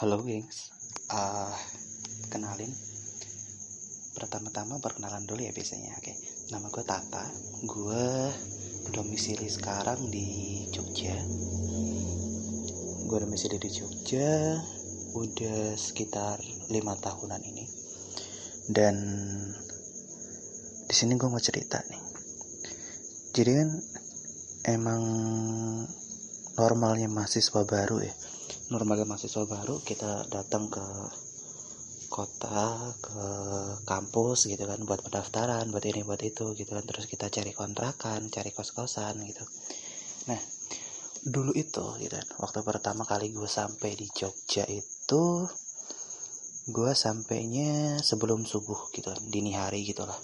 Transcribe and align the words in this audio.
Halo 0.00 0.16
gengs, 0.24 0.72
uh, 1.12 1.52
kenalin. 2.32 2.72
Pertama-tama 4.16 4.80
perkenalan 4.80 5.28
dulu 5.28 5.44
ya 5.44 5.52
biasanya 5.52 5.92
Oke, 6.00 6.16
nama 6.48 6.72
gue 6.72 6.80
Tata. 6.88 7.28
Gue 7.68 8.32
domisili 8.96 9.44
sekarang 9.44 10.08
di 10.08 10.64
Jogja. 10.72 11.12
Gue 13.12 13.18
domisili 13.20 13.60
di 13.60 13.68
Jogja 13.68 14.56
Udah 15.20 15.76
sekitar 15.76 16.40
lima 16.72 16.96
tahunan 16.96 17.44
ini. 17.44 17.68
Dan 18.72 18.96
di 20.88 20.94
sini 20.96 21.20
gue 21.20 21.28
mau 21.28 21.44
cerita 21.44 21.76
nih. 21.76 22.02
Jadi 23.36 23.50
kan 23.52 23.68
emang 24.64 25.02
normalnya 26.56 27.12
mahasiswa 27.12 27.68
baru 27.68 28.00
ya 28.00 28.16
normalnya 28.70 29.06
mahasiswa 29.08 29.44
baru 29.46 29.82
kita 29.82 30.26
datang 30.30 30.70
ke 30.70 30.86
kota 32.10 32.90
ke 32.98 33.22
kampus 33.86 34.50
gitu 34.50 34.66
kan 34.66 34.82
buat 34.82 34.98
pendaftaran 35.06 35.70
buat 35.70 35.86
ini 35.86 36.02
buat 36.02 36.18
itu 36.26 36.58
gitu 36.58 36.70
kan. 36.74 36.82
Terus 36.82 37.06
kita 37.06 37.30
cari 37.30 37.54
kontrakan 37.54 38.26
cari 38.28 38.50
kos 38.50 38.74
kosan 38.74 39.22
gitu. 39.24 39.46
Nah 40.26 40.40
dulu 41.22 41.54
itu 41.54 41.84
gitu 42.02 42.14
kan 42.16 42.28
waktu 42.42 42.64
pertama 42.66 43.06
kali 43.06 43.30
gue 43.30 43.46
sampai 43.46 43.94
di 43.94 44.10
Jogja 44.10 44.66
itu 44.66 45.46
gue 46.70 46.92
sampainya 46.94 48.00
sebelum 48.02 48.42
subuh 48.42 48.90
gitu 48.90 49.10
kan 49.12 49.22
dini 49.30 49.54
hari 49.54 49.86
gitulah 49.86 50.16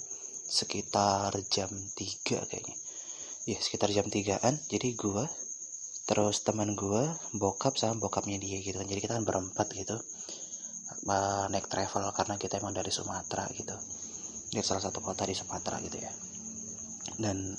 sekitar 0.47 1.35
jam 1.51 1.71
3 1.71 2.51
kayaknya. 2.51 2.77
Ya 3.47 3.63
sekitar 3.63 3.95
jam 3.95 4.11
3an 4.11 4.59
jadi 4.67 4.91
gue 4.99 5.25
terus 6.07 6.47
teman 6.47 6.79
gue 6.79 7.11
bokap 7.35 7.75
sama 7.75 7.99
bokapnya 7.99 8.39
dia 8.39 8.63
gitu 8.63 8.79
kan. 8.79 8.87
Jadi 8.87 9.01
kita 9.03 9.19
kan 9.19 9.27
berempat 9.27 9.75
gitu. 9.75 9.99
Naik 11.51 11.67
travel 11.67 12.15
karena 12.15 12.39
kita 12.39 12.63
emang 12.63 12.75
dari 12.75 12.95
Sumatera 12.95 13.51
gitu. 13.51 13.75
Dari 14.55 14.63
salah 14.63 14.87
satu 14.87 15.03
kota 15.03 15.27
di 15.27 15.35
Sumatera 15.35 15.83
gitu 15.83 15.99
ya. 15.99 16.11
Dan 17.19 17.59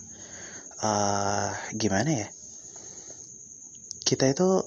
uh, 0.80 1.52
gimana 1.76 2.24
ya? 2.24 2.28
Kita 4.08 4.32
itu 4.32 4.64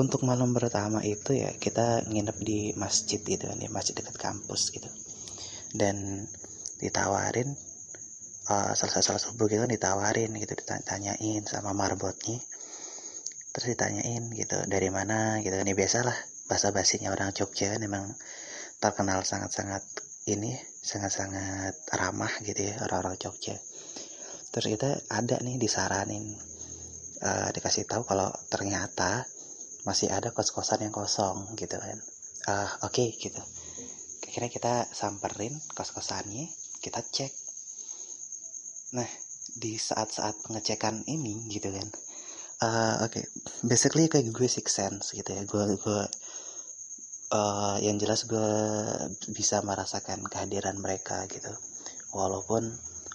untuk 0.00 0.24
malam 0.24 0.56
pertama 0.56 1.04
itu 1.04 1.36
ya 1.36 1.52
kita 1.60 2.08
nginep 2.08 2.36
di 2.40 2.72
masjid 2.80 3.20
gitu 3.20 3.44
kan 3.44 3.60
di 3.60 3.68
masjid 3.68 3.92
dekat 3.92 4.16
kampus 4.16 4.72
gitu. 4.72 4.88
Dan 5.76 6.24
ditawarin 6.80 7.52
uh, 8.48 8.72
salah 8.72 9.04
salah 9.04 9.20
subuh 9.20 9.44
gitu 9.52 9.60
kan 9.60 9.68
ditawarin 9.68 10.32
gitu 10.40 10.56
ditanyain 10.56 11.44
sama 11.44 11.76
marbotnya 11.76 12.40
terus 13.50 13.74
ditanyain 13.74 14.30
gitu 14.34 14.58
dari 14.66 14.88
mana? 14.88 15.38
Gitu 15.42 15.54
kan. 15.54 15.66
Ya 15.66 15.76
biasalah 15.76 16.16
bahasa 16.50 16.74
basinya 16.74 17.14
orang 17.14 17.30
Jogja 17.30 17.70
kan 17.70 17.80
emang 17.82 18.10
terkenal 18.82 19.22
sangat-sangat 19.22 19.86
ini 20.26 20.56
sangat-sangat 20.82 21.76
ramah 21.94 22.32
gitu 22.42 22.70
ya 22.70 22.82
orang-orang 22.86 23.14
Jogja. 23.20 23.54
Terus 24.50 24.66
kita 24.74 24.90
ada 25.06 25.38
nih 25.38 25.62
disaranin 25.62 26.34
uh, 27.22 27.48
dikasih 27.54 27.86
tahu 27.86 28.02
kalau 28.02 28.30
ternyata 28.50 29.26
masih 29.86 30.10
ada 30.10 30.34
kos-kosan 30.34 30.82
yang 30.86 30.94
kosong 30.94 31.54
gitu 31.54 31.78
kan. 31.78 31.98
Uh, 32.50 32.70
oke 32.82 32.98
okay, 32.98 33.14
gitu. 33.14 33.38
Kira 34.26 34.50
kita 34.50 34.90
samperin 34.90 35.54
kos-kosannya 35.74 36.50
kita 36.82 37.02
cek. 37.02 37.32
Nah 38.98 39.06
di 39.54 39.78
saat-saat 39.78 40.46
pengecekan 40.46 41.02
ini 41.10 41.50
gitu 41.50 41.74
kan 41.74 41.88
uh, 42.60 43.04
oke. 43.04 43.12
Okay. 43.12 43.24
basically 43.64 44.06
kayak 44.08 44.30
gue 44.32 44.48
six 44.48 44.76
sense 44.76 45.16
gitu 45.16 45.30
ya. 45.32 45.42
Gue 45.48 45.76
gue 45.76 46.00
uh, 47.32 47.76
yang 47.80 47.96
jelas 47.96 48.28
gue 48.28 48.50
bisa 49.32 49.64
merasakan 49.64 50.24
kehadiran 50.28 50.76
mereka 50.78 51.24
gitu. 51.28 51.50
Walaupun 52.12 52.68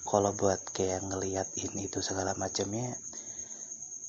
kalau 0.05 0.31
buat 0.37 0.61
kayak 0.73 1.05
ngelihat 1.05 1.49
ini 1.61 1.89
itu 1.89 1.99
segala 2.01 2.37
macamnya 2.37 2.93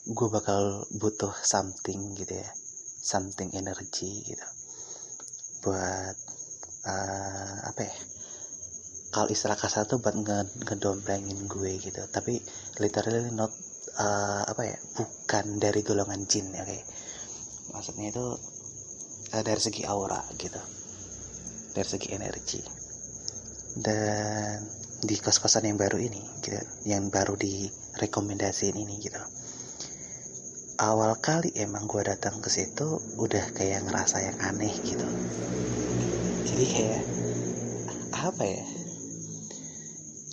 gue 0.06 0.28
bakal 0.30 0.86
butuh 0.96 1.32
something 1.44 2.16
gitu 2.16 2.36
ya. 2.36 2.50
Something 3.06 3.52
energy 3.54 4.24
gitu. 4.26 4.46
Buat 5.62 6.16
uh, 6.86 7.56
apa 7.70 7.82
ya? 7.84 7.96
Kalau 9.10 9.32
istilah 9.32 9.56
kasar 9.56 9.88
tuh 9.88 9.96
buat 10.02 10.12
ngedomplengin 10.60 11.48
gue 11.48 11.72
gitu. 11.80 12.04
Tapi 12.12 12.36
literally 12.82 13.32
not 13.32 13.48
uh, 13.96 14.42
apa 14.46 14.62
ya 14.64 14.76
bukan 14.96 15.60
dari 15.60 15.80
golongan 15.80 16.24
jin 16.28 16.52
ya 16.52 16.64
kayak 16.64 16.86
maksudnya 17.72 18.12
itu 18.12 18.26
uh, 19.34 19.42
dari 19.42 19.60
segi 19.60 19.82
aura 19.88 20.20
gitu 20.36 20.60
dari 21.76 21.88
segi 21.88 22.08
energi. 22.16 22.60
Dan 23.76 24.64
di 25.04 25.20
kos-kosan 25.20 25.68
yang 25.68 25.76
baru 25.76 26.00
ini 26.00 26.24
gitu 26.40 26.56
yang 26.88 27.12
baru 27.12 27.36
direkomendasiin 27.36 28.80
ini 28.80 28.96
gitu. 29.04 29.20
Awal 30.80 31.20
kali 31.20 31.52
emang 31.60 31.84
gue 31.84 32.00
datang 32.00 32.40
ke 32.40 32.48
situ 32.48 32.96
udah 33.20 33.52
kayak 33.52 33.84
ngerasa 33.84 34.24
yang 34.24 34.36
aneh 34.40 34.72
gitu. 34.80 35.04
Jadi 36.48 36.64
kayak 36.64 37.04
apa 38.16 38.44
ya 38.44 38.64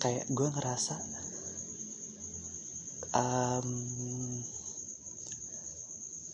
kayak 0.00 0.24
gue 0.32 0.48
ngerasa 0.48 0.96
um, 3.14 3.68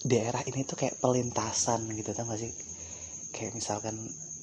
daerah 0.00 0.40
ini 0.48 0.64
tuh 0.64 0.80
kayak 0.80 0.96
pelintasan 0.98 1.84
gitu 1.92 2.16
tau 2.16 2.24
gak 2.26 2.40
sih? 2.40 2.52
Kayak 3.30 3.52
misalkan 3.60 3.96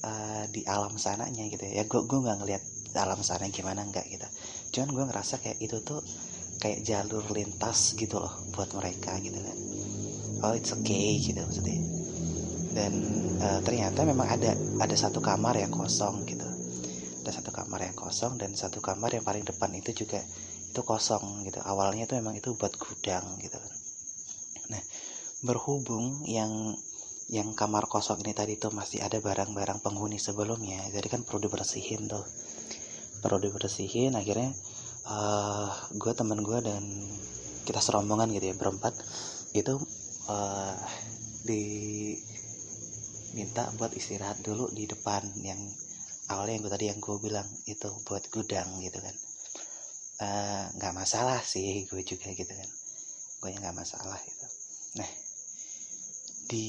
uh, 0.06 0.44
di 0.48 0.62
alam 0.64 0.94
sananya 0.96 1.44
gitu 1.50 1.66
ya. 1.66 1.84
Gue 1.84 2.06
gue 2.06 2.18
nggak 2.22 2.38
ngeliat 2.40 2.64
alam 2.98 3.20
sana 3.22 3.46
gimana 3.52 3.84
nggak 3.84 4.06
gitu. 4.10 4.26
Cuman 4.74 4.88
gue 4.94 5.04
ngerasa 5.12 5.42
kayak 5.42 5.58
itu 5.60 5.78
tuh 5.84 6.00
kayak 6.58 6.82
jalur 6.82 7.22
lintas 7.30 7.94
gitu 7.94 8.18
loh 8.18 8.34
buat 8.54 8.70
mereka 8.74 9.18
gitu 9.22 9.38
kan. 9.38 9.58
Oh 10.46 10.54
it's 10.54 10.74
okay 10.74 11.18
gitu 11.22 11.38
maksudnya. 11.42 11.78
Dan 12.74 12.92
uh, 13.42 13.60
ternyata 13.62 14.06
memang 14.06 14.26
ada 14.30 14.54
ada 14.56 14.96
satu 14.96 15.18
kamar 15.18 15.58
yang 15.58 15.70
kosong 15.70 16.26
gitu. 16.26 16.46
Ada 17.22 17.42
satu 17.42 17.50
kamar 17.52 17.84
yang 17.86 17.96
kosong 17.98 18.40
dan 18.40 18.54
satu 18.56 18.80
kamar 18.80 19.12
yang 19.12 19.26
paling 19.26 19.44
depan 19.44 19.70
itu 19.76 19.92
juga 20.06 20.22
itu 20.70 20.80
kosong 20.84 21.44
gitu. 21.48 21.58
Awalnya 21.64 22.04
itu 22.06 22.14
memang 22.20 22.36
itu 22.36 22.54
buat 22.54 22.76
gudang 22.76 23.40
gitu 23.40 23.56
kan. 23.56 23.72
Nah 24.76 24.82
berhubung 25.42 26.26
yang 26.28 26.76
yang 27.28 27.52
kamar 27.52 27.84
kosong 27.92 28.24
ini 28.24 28.32
tadi 28.32 28.56
tuh 28.56 28.72
masih 28.72 29.04
ada 29.04 29.20
barang-barang 29.20 29.84
penghuni 29.84 30.16
sebelumnya 30.16 30.80
jadi 30.92 31.08
kan 31.12 31.24
perlu 31.24 31.48
dibersihin 31.48 32.08
tuh. 32.08 32.24
Perlu 33.20 33.38
dibersihin 33.42 34.14
akhirnya 34.16 34.54
uh, 35.08 35.68
gue 35.96 36.12
teman 36.16 36.40
gue 36.44 36.58
dan 36.64 36.84
kita 37.68 37.80
serombongan 37.84 38.32
gitu 38.32 38.48
ya 38.48 38.56
berempat 38.56 38.96
itu 39.52 39.76
uh, 40.28 40.76
diminta 41.44 42.12
buat 43.76 43.92
istirahat 43.92 44.40
dulu 44.40 44.72
di 44.72 44.88
depan 44.88 45.24
yang 45.44 45.60
awalnya 46.28 46.60
yang 46.60 46.64
gue 46.64 46.72
tadi 46.72 46.86
yang 46.92 47.00
gue 47.00 47.16
bilang 47.20 47.48
itu 47.68 47.88
buat 48.08 48.24
gudang 48.32 48.80
gitu 48.80 49.00
kan. 49.00 49.12
Eh, 49.12 49.27
nggak 50.74 50.92
uh, 50.94 50.98
masalah 50.98 51.38
sih 51.46 51.86
gue 51.86 52.02
juga 52.02 52.34
gitu 52.34 52.50
kan. 52.50 52.70
Gue 53.38 53.54
nggak 53.54 53.76
masalah 53.76 54.18
gitu. 54.26 54.46
Nah 54.98 55.10
di 56.48 56.66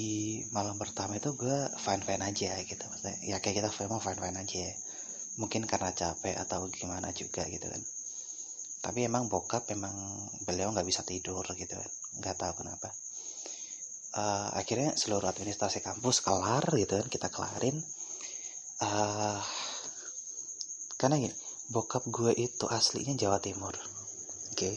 malam 0.53 0.75
pertama 0.77 1.17
itu 1.17 1.33
gue 1.33 1.57
fine 1.81 2.05
fine 2.05 2.21
aja 2.21 2.61
gitu. 2.61 2.83
Maksudnya 2.85 3.17
ya 3.25 3.41
kayak 3.41 3.65
kita 3.65 3.69
memang 3.89 4.01
fine 4.05 4.21
fine 4.21 4.37
aja. 4.37 4.65
Mungkin 5.41 5.65
karena 5.65 5.89
capek 5.89 6.37
atau 6.37 6.69
gimana 6.69 7.09
juga 7.09 7.41
gitu 7.49 7.65
kan. 7.65 7.81
Tapi 8.85 9.09
emang 9.09 9.25
bokap 9.25 9.65
emang 9.73 9.95
beliau 10.45 10.69
nggak 10.69 10.85
bisa 10.85 11.01
tidur 11.01 11.41
gitu 11.57 11.73
kan. 11.73 11.91
Nggak 12.21 12.35
tahu 12.37 12.53
kenapa. 12.61 12.93
Uh, 14.09 14.49
akhirnya 14.57 14.93
seluruh 14.97 15.29
administrasi 15.29 15.81
kampus 15.81 16.21
kelar 16.21 16.65
gitu 16.77 17.01
kan 17.01 17.07
kita 17.09 17.27
kelarin. 17.33 17.81
Uh, 18.79 19.41
karena 21.01 21.17
gini 21.17 21.48
bokap 21.69 22.03
gue 22.09 22.33
itu 22.33 22.65
aslinya 22.65 23.13
Jawa 23.13 23.37
Timur. 23.37 23.73
Oke? 24.53 24.57
Okay. 24.57 24.75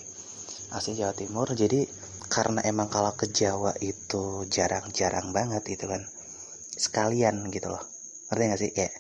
asli 0.72 0.96
Jawa 0.96 1.12
Timur 1.12 1.48
jadi 1.52 1.84
karena 2.32 2.64
emang 2.64 2.88
kalau 2.88 3.12
ke 3.12 3.28
Jawa 3.28 3.76
itu 3.84 4.48
jarang-jarang 4.48 5.36
banget 5.36 5.64
itu 5.68 5.84
kan 5.84 6.04
sekalian 6.76 7.48
gitu 7.52 7.68
loh. 7.68 7.84
Ngerti 8.32 8.44
gak 8.48 8.60
sih? 8.60 8.70
Kayak 8.72 8.94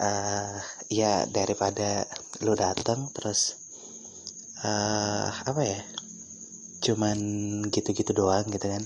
uh, 0.00 0.58
ya 0.90 1.26
daripada 1.30 2.08
lu 2.42 2.56
dateng 2.56 3.12
terus 3.14 3.60
uh, 4.64 5.28
apa 5.30 5.62
ya 5.62 5.80
cuman 6.80 7.18
gitu-gitu 7.68 8.16
doang 8.16 8.48
gitu 8.48 8.64
kan 8.64 8.80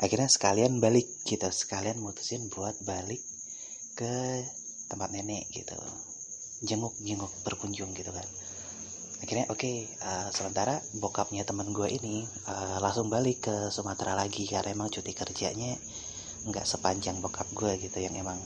akhirnya 0.00 0.32
sekalian 0.32 0.80
balik 0.80 1.06
gitu 1.28 1.44
sekalian 1.52 2.00
mutusin 2.00 2.48
buat 2.48 2.74
balik 2.88 3.20
ke 3.94 4.42
tempat 4.88 5.12
nenek 5.12 5.44
gitu 5.52 5.76
jenguk 6.62 6.94
jenguk 7.02 7.32
berkunjung 7.42 7.90
gitu 7.96 8.14
kan. 8.14 8.26
Akhirnya 9.24 9.48
oke 9.48 9.56
okay, 9.56 9.88
uh, 10.04 10.28
sementara 10.36 10.84
bokapnya 11.00 11.48
temen 11.48 11.72
gue 11.72 11.88
ini 11.88 12.28
uh, 12.44 12.76
langsung 12.84 13.08
balik 13.08 13.48
ke 13.48 13.56
Sumatera 13.72 14.12
lagi 14.12 14.44
karena 14.44 14.76
emang 14.76 14.92
cuti 14.92 15.16
kerjanya 15.16 15.72
nggak 16.44 16.68
sepanjang 16.68 17.24
bokap 17.24 17.48
gue 17.56 17.72
gitu 17.80 18.04
yang 18.04 18.12
emang 18.20 18.36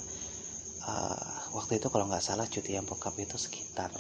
uh, 0.87 1.51
waktu 1.59 1.83
itu 1.83 1.91
kalau 1.91 2.07
nggak 2.07 2.23
salah 2.23 2.47
cuti 2.47 2.79
yang 2.79 2.87
bokap 2.87 3.19
itu 3.19 3.35
sekitar 3.35 3.91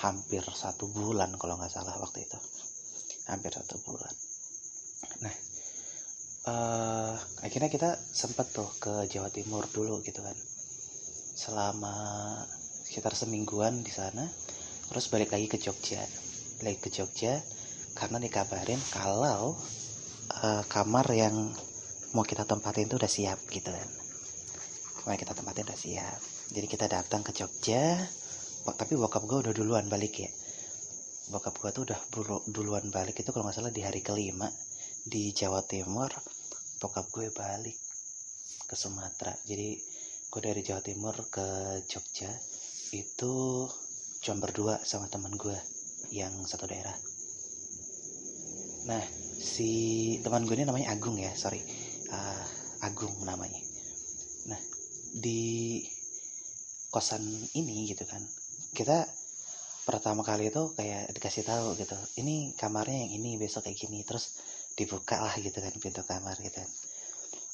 hampir 0.00 0.40
satu 0.40 0.88
bulan 0.88 1.36
kalau 1.36 1.60
nggak 1.60 1.68
salah 1.68 1.92
waktu 2.00 2.24
itu. 2.24 2.38
Hampir 3.28 3.52
satu 3.52 3.76
bulan. 3.84 4.14
Nah 5.20 5.34
uh, 6.48 7.14
akhirnya 7.44 7.68
kita 7.68 8.00
sempat 8.08 8.48
tuh 8.56 8.72
ke 8.80 9.04
Jawa 9.12 9.28
Timur 9.28 9.68
dulu 9.68 10.00
gitu 10.00 10.24
kan. 10.24 10.36
Selama 11.36 11.92
sekitar 12.90 13.14
semingguan 13.14 13.86
di 13.86 13.94
sana 13.94 14.26
terus 14.90 15.06
balik 15.14 15.30
lagi 15.30 15.46
ke 15.46 15.62
Jogja. 15.62 16.02
Balik 16.58 16.82
ke 16.82 16.90
Jogja 16.90 17.38
karena 17.94 18.18
dikabarin 18.18 18.82
kalau 18.90 19.54
uh, 20.42 20.62
kamar 20.66 21.06
yang 21.14 21.54
mau 22.10 22.26
kita 22.26 22.42
tempatin 22.42 22.90
itu 22.90 22.98
udah 22.98 23.06
siap 23.06 23.38
gitu 23.46 23.70
kan. 23.70 23.88
Mau 25.06 25.14
kita 25.14 25.38
tempatin 25.38 25.70
udah 25.70 25.78
siap. 25.78 26.18
Jadi 26.50 26.66
kita 26.66 26.90
datang 26.90 27.22
ke 27.22 27.30
Jogja 27.30 27.94
tapi 28.74 28.98
bokap 28.98 29.22
gue 29.22 29.38
udah 29.38 29.54
duluan 29.54 29.86
balik 29.86 30.26
ya. 30.26 30.30
Bokap 31.30 31.62
gue 31.62 31.70
tuh 31.70 31.86
udah 31.86 32.00
duluan 32.50 32.90
balik 32.90 33.22
itu 33.22 33.30
kalau 33.30 33.46
nggak 33.46 33.54
salah 33.54 33.70
di 33.70 33.86
hari 33.86 34.02
kelima 34.02 34.50
di 35.06 35.30
Jawa 35.30 35.62
Timur 35.62 36.10
bokap 36.82 37.06
gue 37.14 37.30
balik 37.30 37.78
ke 38.66 38.74
Sumatera. 38.74 39.30
Jadi 39.46 39.78
gue 40.26 40.40
dari 40.42 40.66
Jawa 40.66 40.82
Timur 40.82 41.14
ke 41.30 41.78
Jogja 41.86 42.34
itu 42.92 43.66
cuma 44.20 44.42
berdua 44.42 44.82
sama 44.82 45.06
teman 45.06 45.32
gue 45.38 45.56
yang 46.10 46.34
satu 46.44 46.66
daerah. 46.66 46.94
Nah 48.90 49.04
si 49.40 49.70
teman 50.20 50.44
gue 50.44 50.58
ini 50.58 50.66
namanya 50.66 50.92
Agung 50.92 51.16
ya 51.16 51.30
sorry. 51.38 51.62
Uh, 52.10 52.44
Agung 52.82 53.14
namanya. 53.22 53.60
Nah 54.50 54.60
di 55.14 55.80
kosan 56.90 57.22
ini 57.54 57.86
gitu 57.86 58.02
kan 58.02 58.22
kita 58.74 59.06
pertama 59.86 60.26
kali 60.26 60.50
itu 60.50 60.74
kayak 60.74 61.14
dikasih 61.14 61.46
tahu 61.46 61.74
gitu 61.78 61.98
ini 62.18 62.54
kamarnya 62.58 63.06
yang 63.06 63.12
ini 63.22 63.38
besok 63.38 63.70
kayak 63.70 63.78
gini. 63.78 64.02
Terus 64.02 64.42
dibuka 64.74 65.22
lah 65.22 65.34
gitu 65.38 65.56
kan 65.62 65.74
pintu 65.78 66.02
kamar 66.02 66.36
gitu 66.42 66.58
kan. 66.58 66.70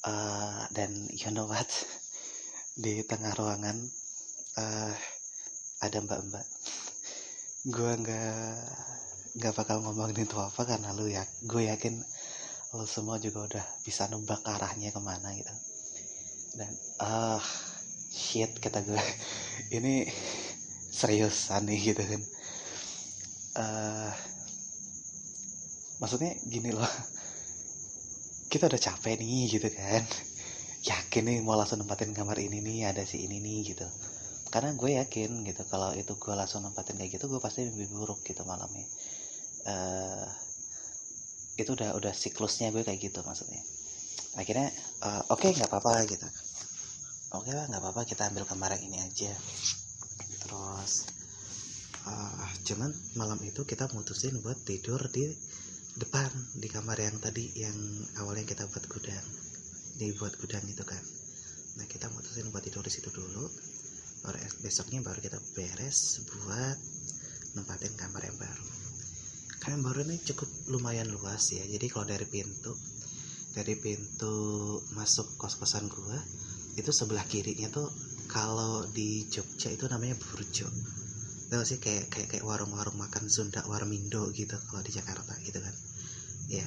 Uh, 0.07 0.63
dan 0.73 0.91
you 1.13 1.29
know 1.35 1.45
what? 1.45 1.69
Di 2.83 3.03
tengah 3.05 3.33
ruangan 3.37 3.77
uh, 4.57 4.95
ada 5.85 5.99
mbak-mbak 6.01 6.47
gue 7.67 7.93
nggak 7.99 8.57
nggak 9.37 9.53
bakal 9.59 9.83
ngomongin 9.83 10.23
itu 10.23 10.39
apa 10.39 10.63
karena 10.63 10.95
lu 10.95 11.11
ya 11.11 11.27
gue 11.45 11.67
yakin 11.67 11.99
lu 12.79 12.87
semua 12.87 13.19
juga 13.19 13.43
udah 13.43 13.67
bisa 13.83 14.07
nebak 14.07 14.39
arahnya 14.47 14.95
ke 14.95 15.01
mana 15.03 15.35
gitu. 15.35 15.55
Dan 16.57 16.71
ah 17.03 17.37
uh, 17.37 17.43
shit 18.13 18.55
kata 18.63 18.87
gue 18.87 18.97
ini 19.77 20.07
seriusan 20.95 21.67
nih 21.67 21.81
gitu 21.93 22.03
kan. 22.07 22.23
Uh, 23.57 24.13
maksudnya 25.99 26.39
gini 26.47 26.71
loh 26.71 26.87
kita 28.53 28.71
udah 28.71 28.81
capek 28.81 29.19
nih 29.19 29.59
gitu 29.59 29.69
kan. 29.75 30.07
Yakin 30.91 31.23
nih 31.27 31.39
mau 31.43 31.59
langsung 31.59 31.83
nempatin 31.83 32.15
kamar 32.15 32.39
ini 32.39 32.63
nih 32.63 32.95
ada 32.95 33.03
si 33.03 33.27
ini 33.27 33.43
nih 33.43 33.75
gitu 33.75 33.89
karena 34.47 34.71
gue 34.79 34.91
yakin 35.03 35.43
gitu 35.43 35.63
kalau 35.67 35.91
itu 35.99 36.15
gue 36.15 36.35
langsung 36.35 36.63
nempatin 36.63 36.95
kayak 36.95 37.19
gitu 37.19 37.27
gue 37.27 37.43
pasti 37.43 37.67
lebih 37.67 37.91
buruk 37.91 38.23
gitu 38.23 38.47
malamnya. 38.47 38.87
Uh, 39.67 40.27
itu 41.59 41.73
udah 41.73 41.97
udah 41.97 42.13
siklusnya 42.15 42.71
gue 42.71 42.87
kayak 42.87 43.01
gitu 43.11 43.21
maksudnya. 43.27 43.61
Akhirnya 44.39 44.71
uh, 45.03 45.25
oke 45.33 45.49
okay, 45.49 45.51
nggak 45.57 45.71
apa-apa 45.73 46.07
gitu. 46.07 46.29
Oke 47.35 47.51
okay 47.51 47.67
nggak 47.67 47.83
apa-apa 47.83 48.07
kita 48.07 48.31
ambil 48.31 48.47
kamar 48.47 48.79
ini 48.79 49.03
aja. 49.03 49.35
Terus 50.47 51.11
uh, 52.07 52.47
cuman 52.63 52.95
malam 53.19 53.41
itu 53.43 53.67
kita 53.67 53.91
mutusin 53.91 54.39
buat 54.45 54.63
tidur 54.63 55.11
di 55.11 55.27
depan 55.97 56.29
di 56.61 56.69
kamar 56.69 57.01
yang 57.01 57.17
tadi 57.19 57.51
yang 57.57 57.77
awalnya 58.23 58.47
kita 58.47 58.69
buat 58.71 58.87
gudang. 58.87 59.27
Dibuat 59.97 60.39
gudang 60.39 60.63
itu 60.69 60.85
kan. 60.87 61.03
Nah 61.81 61.87
kita 61.91 62.13
mutusin 62.15 62.53
buat 62.55 62.63
tidur 62.63 62.87
di 62.87 62.93
situ 62.95 63.11
dulu 63.11 63.49
baru 64.27 64.43
besoknya 64.59 65.07
baru 65.07 65.23
kita 65.23 65.39
beres 65.55 66.27
buat 66.27 66.79
nempatin 67.55 67.95
kamar 67.95 68.27
yang 68.27 68.35
baru. 68.35 68.67
Kan 69.63 69.79
baru 69.87 70.03
ini 70.03 70.19
cukup 70.19 70.51
lumayan 70.75 71.07
luas 71.07 71.55
ya. 71.55 71.63
Jadi 71.63 71.87
kalau 71.87 72.11
dari 72.11 72.27
pintu 72.27 72.75
dari 73.55 73.79
pintu 73.79 74.35
masuk 74.99 75.39
kos-kosan 75.41 75.89
gua 75.89 76.19
itu 76.77 76.91
sebelah 76.93 77.25
kirinya 77.25 77.73
tuh 77.73 77.89
kalau 78.29 78.85
di 78.91 79.25
Jogja 79.31 79.73
itu 79.73 79.87
namanya 79.89 80.19
burjo. 80.19 80.69
Tau 81.47 81.63
sih 81.63 81.79
kayak 81.79 82.11
kayak 82.11 82.29
kayak 82.37 82.45
warung-warung 82.45 82.99
makan 82.99 83.31
Sunda 83.31 83.63
warmindo 83.71 84.29
gitu 84.35 84.59
kalau 84.67 84.83
di 84.83 84.93
Jakarta 84.93 85.33
gitu 85.41 85.63
kan. 85.63 85.75
Ya 86.51 86.67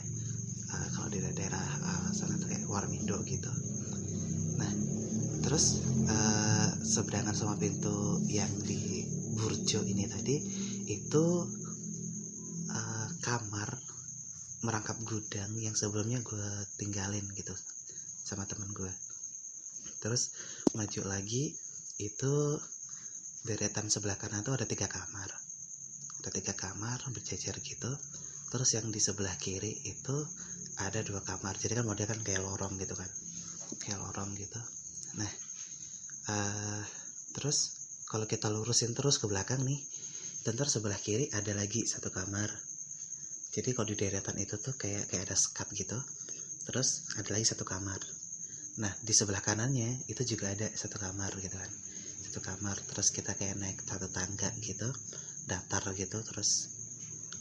uh, 0.72 0.88
kalau 0.96 1.12
di 1.12 1.20
daerah 1.22 1.62
uh, 1.84 2.10
sana 2.16 2.40
tuh 2.40 2.48
kayak 2.50 2.66
warmindo 2.66 3.20
gitu. 3.28 3.52
Nah 4.58 4.89
terus 5.40 5.84
uh, 6.08 6.70
seberangan 6.84 7.36
sama 7.36 7.56
pintu 7.56 8.24
yang 8.28 8.52
di 8.64 9.08
burjo 9.40 9.84
ini 9.88 10.06
tadi 10.10 10.36
itu 10.90 11.26
kamar 13.20 13.70
merangkap 14.64 14.96
gudang 15.04 15.52
yang 15.60 15.76
sebelumnya 15.76 16.24
gue 16.24 16.50
tinggalin 16.80 17.24
gitu 17.36 17.52
sama 18.26 18.48
temen 18.48 18.72
gue 18.72 18.90
terus 20.00 20.32
maju 20.74 21.02
lagi 21.06 21.54
itu 22.00 22.58
deretan 23.44 23.92
sebelah 23.92 24.16
kanan 24.16 24.44
tuh 24.44 24.56
ada 24.56 24.64
tiga 24.64 24.88
kamar. 24.88 25.28
Ada 26.24 26.32
tiga 26.32 26.56
kamar 26.56 27.04
berjejer 27.12 27.56
gitu. 27.60 27.92
Terus 28.50 28.70
yang 28.76 28.88
di 28.88 29.04
sebelah 29.04 29.36
kiri 29.36 29.84
itu 29.84 30.16
ada 30.80 31.04
dua 31.04 31.20
kamar. 31.24 31.60
Jadi 31.60 31.76
kan 31.80 31.86
model 31.88 32.08
kan 32.08 32.20
kayak 32.24 32.40
lorong 32.40 32.80
gitu 32.80 32.96
kan. 32.96 33.08
Kayak 33.84 34.00
lorong 34.00 34.32
gitu 34.40 34.60
nah 35.18 35.32
uh, 36.30 36.84
terus 37.34 37.80
kalau 38.10 38.26
kita 38.26 38.50
lurusin 38.50 38.98
terus 38.98 39.22
ke 39.22 39.26
belakang 39.30 39.62
nih 39.62 39.82
terus 40.42 40.72
sebelah 40.72 40.98
kiri 40.98 41.30
ada 41.36 41.52
lagi 41.54 41.86
satu 41.86 42.10
kamar. 42.10 42.50
Jadi 43.50 43.74
kalau 43.74 43.88
di 43.90 43.98
deretan 43.98 44.38
itu 44.40 44.58
tuh 44.58 44.74
kayak 44.78 45.10
kayak 45.12 45.30
ada 45.30 45.36
sekat 45.38 45.68
gitu. 45.76 46.00
Terus 46.66 47.06
ada 47.18 47.30
lagi 47.34 47.46
satu 47.46 47.66
kamar. 47.68 48.00
Nah 48.82 48.94
di 49.04 49.14
sebelah 49.14 49.44
kanannya 49.44 50.10
itu 50.10 50.22
juga 50.26 50.50
ada 50.54 50.66
satu 50.74 50.98
kamar 50.98 51.38
gitu 51.38 51.54
kan. 51.54 51.72
Satu 52.24 52.40
kamar 52.42 52.78
terus 52.88 53.14
kita 53.14 53.36
kayak 53.36 53.58
naik 53.62 53.78
satu 53.84 54.08
tangga 54.10 54.50
gitu 54.64 54.90
datar 55.50 55.82
gitu 55.98 56.22
terus 56.24 56.70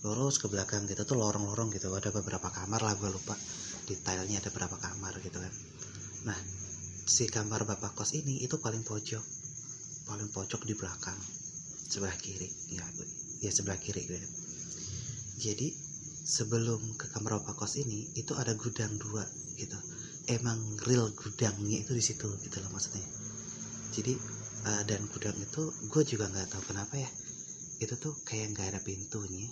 lurus 0.04 0.40
ke 0.40 0.48
belakang 0.50 0.84
gitu. 0.84 1.04
Tuh 1.06 1.16
lorong-lorong 1.16 1.72
gitu. 1.72 1.92
Ada 1.92 2.10
beberapa 2.10 2.50
kamar 2.50 2.82
lah 2.82 2.92
gue 2.98 3.08
lupa 3.08 3.36
detailnya 3.88 4.42
ada 4.42 4.50
berapa 4.52 4.76
kamar 4.76 5.16
gitu 5.22 5.38
kan. 5.38 5.54
Nah 6.28 6.38
si 7.08 7.24
kamar 7.32 7.64
bapak 7.64 7.96
kos 7.96 8.12
ini 8.12 8.44
itu 8.44 8.60
paling 8.60 8.84
pojok. 8.84 9.24
Paling 10.04 10.28
pojok 10.28 10.68
di 10.68 10.76
belakang. 10.76 11.16
Sebelah 11.88 12.14
kiri. 12.20 12.48
Ya 12.76 12.84
ya 13.38 13.50
sebelah 13.54 13.78
kiri 13.78 14.02
gitu 14.02 14.28
jadi 15.38 15.70
sebelum 16.26 16.98
ke 16.98 17.14
kamar 17.14 17.38
bapak 17.38 17.62
kos 17.62 17.78
ini 17.78 18.10
itu 18.18 18.34
ada 18.34 18.58
gudang 18.58 18.90
dua 18.98 19.22
gitu. 19.54 19.78
Emang 20.26 20.58
real 20.84 21.14
gudangnya 21.14 21.86
itu 21.86 21.94
di 21.94 22.02
situ 22.02 22.26
gitu 22.42 22.58
loh 22.58 22.74
maksudnya. 22.74 23.06
Jadi 23.94 24.18
uh, 24.66 24.82
dan 24.82 25.06
gudang 25.14 25.38
itu 25.38 25.70
gue 25.88 26.02
juga 26.02 26.26
nggak 26.26 26.58
tahu 26.58 26.74
kenapa 26.74 26.98
ya. 26.98 27.10
Itu 27.78 27.94
tuh 28.02 28.18
kayak 28.26 28.58
nggak 28.58 28.66
ada 28.74 28.80
pintunya 28.82 29.46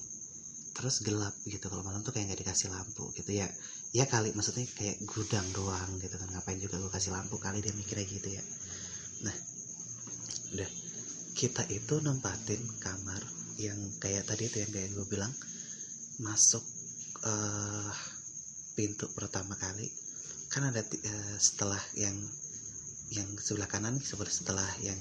terus 0.76 1.00
gelap 1.00 1.32
gitu. 1.48 1.72
Kalau 1.72 1.80
malam 1.80 2.04
tuh 2.04 2.12
kayak 2.12 2.28
nggak 2.28 2.40
dikasih 2.44 2.68
lampu 2.68 3.08
gitu 3.16 3.32
ya. 3.32 3.48
Ya 3.96 4.04
kali 4.04 4.36
maksudnya 4.36 4.68
kayak 4.76 5.00
gudang 5.08 5.48
doang 5.56 5.96
gitu 5.98 6.14
kan. 6.20 6.28
Ngapain 6.28 6.60
juga 6.60 6.76
gue 6.76 6.92
kasih 6.92 7.16
lampu 7.16 7.40
kali 7.40 7.64
dia 7.64 7.72
mikirnya 7.72 8.04
gitu 8.04 8.28
ya. 8.36 8.42
Nah 9.24 9.36
udah. 10.52 10.70
Kita 11.36 11.68
itu 11.68 12.00
nempatin 12.00 12.60
kamar 12.80 13.20
yang 13.60 13.76
kayak 14.00 14.24
tadi 14.28 14.48
itu 14.48 14.60
yang 14.64 14.72
kayak 14.72 14.88
gue 14.92 15.06
bilang 15.08 15.32
masuk 16.20 16.64
uh, 17.24 17.92
pintu 18.76 19.08
pertama 19.16 19.56
kali. 19.56 19.88
Kan 20.52 20.68
ada 20.68 20.80
uh, 20.80 21.36
setelah 21.40 21.80
yang 21.96 22.16
yang 23.12 23.28
sebelah 23.38 23.70
kanan 23.70 24.02
sebelah 24.02 24.32
setelah 24.32 24.66
yang 24.82 24.98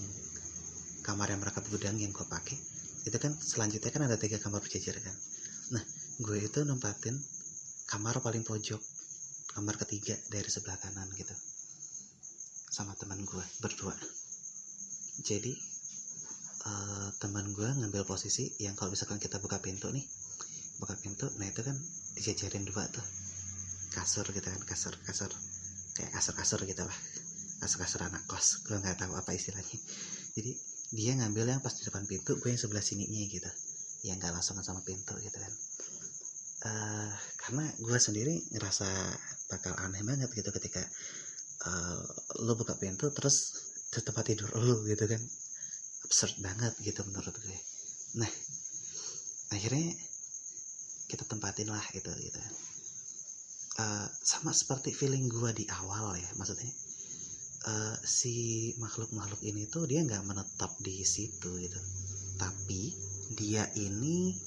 kamar 1.01 1.33
yang 1.33 1.41
merangkap 1.41 1.65
gudang 1.73 1.97
yang 1.97 2.13
gue 2.13 2.25
pakai 2.25 2.57
itu 3.05 3.17
kan 3.21 3.33
selanjutnya 3.37 3.89
kan 3.93 4.05
ada 4.05 4.17
tiga 4.17 4.37
kamar 4.41 4.61
berjejer 4.61 4.97
kan 5.01 5.13
nah 5.73 5.83
gue 6.21 6.37
itu 6.37 6.59
nempatin 6.61 7.17
kamar 7.89 8.21
paling 8.21 8.45
pojok 8.45 8.81
kamar 9.55 9.79
ketiga 9.79 10.13
dari 10.27 10.51
sebelah 10.51 10.75
kanan 10.77 11.07
gitu 11.15 11.31
sama 12.75 12.91
teman 12.99 13.23
gue 13.23 13.45
berdua. 13.63 13.95
Jadi 15.23 15.55
uh, 16.67 17.07
teman 17.23 17.47
gue 17.55 17.63
ngambil 17.63 18.03
posisi 18.03 18.51
yang 18.59 18.75
kalau 18.75 18.91
misalkan 18.91 19.15
kita 19.15 19.39
buka 19.39 19.63
pintu 19.63 19.87
nih 19.95 20.03
buka 20.75 20.91
pintu 20.99 21.31
nah 21.39 21.47
itu 21.47 21.63
kan 21.63 21.79
dijajarin 22.19 22.67
dua 22.67 22.83
tuh. 22.91 23.05
Kasur 23.95 24.27
gitu 24.27 24.43
kan 24.43 24.59
kasur 24.67 24.91
kasur 25.07 25.31
kayak 25.95 26.11
kasur-kasur 26.11 26.59
gitu 26.67 26.83
lah 26.83 26.97
kasur-kasur 27.63 28.03
anak 28.03 28.27
kos 28.27 28.59
gue 28.67 28.75
nggak 28.75 28.99
tahu 28.99 29.15
apa 29.15 29.31
istilahnya. 29.31 29.79
Jadi 30.35 30.51
dia 30.91 31.15
ngambil 31.15 31.55
yang 31.55 31.63
pas 31.63 31.71
di 31.79 31.87
depan 31.87 32.03
pintu 32.03 32.35
gue 32.35 32.49
yang 32.51 32.59
sebelah 32.59 32.83
sininya 32.83 33.23
gitu 33.23 33.51
yang 34.05 34.21
nggak 34.21 34.37
langsung 34.37 34.61
sama 34.61 34.85
pintu 34.85 35.17
gitu 35.17 35.37
kan. 35.41 35.53
Uh, 36.65 37.11
karena 37.41 37.65
gue 37.77 37.97
sendiri 37.97 38.41
ngerasa 38.53 38.85
bakal 39.53 39.73
aneh 39.81 40.01
banget 40.01 40.29
gitu 40.33 40.49
ketika 40.53 40.81
uh, 41.69 42.01
lo 42.41 42.53
buka 42.57 42.77
pintu 42.77 43.09
terus 43.13 43.53
di 43.89 44.01
tempat 44.01 44.29
tidur 44.29 44.49
lo 44.53 44.85
gitu 44.85 45.09
kan. 45.09 45.21
Absurd 46.05 46.37
banget 46.37 46.73
gitu 46.85 47.01
menurut 47.09 47.33
gue. 47.33 47.57
Nah 48.21 48.29
akhirnya 49.57 49.89
kita 51.09 51.25
tempatin 51.25 51.73
lah 51.73 51.85
gitu 51.89 52.13
gitu. 52.13 52.39
Uh, 53.75 54.07
sama 54.21 54.53
seperti 54.53 54.93
feeling 54.93 55.27
gue 55.27 55.51
di 55.51 55.65
awal 55.67 56.15
ya 56.15 56.31
maksudnya 56.39 56.71
uh, 57.67 57.97
si 58.05 58.71
makhluk-makhluk 58.79 59.41
ini 59.43 59.67
tuh 59.67 59.89
dia 59.89 60.05
nggak 60.05 60.23
menetap 60.25 60.77
di 60.79 61.01
situ 61.01 61.49
gitu. 61.59 61.79
Tapi 62.37 62.93
dia 63.33 63.65
ini 63.79 64.37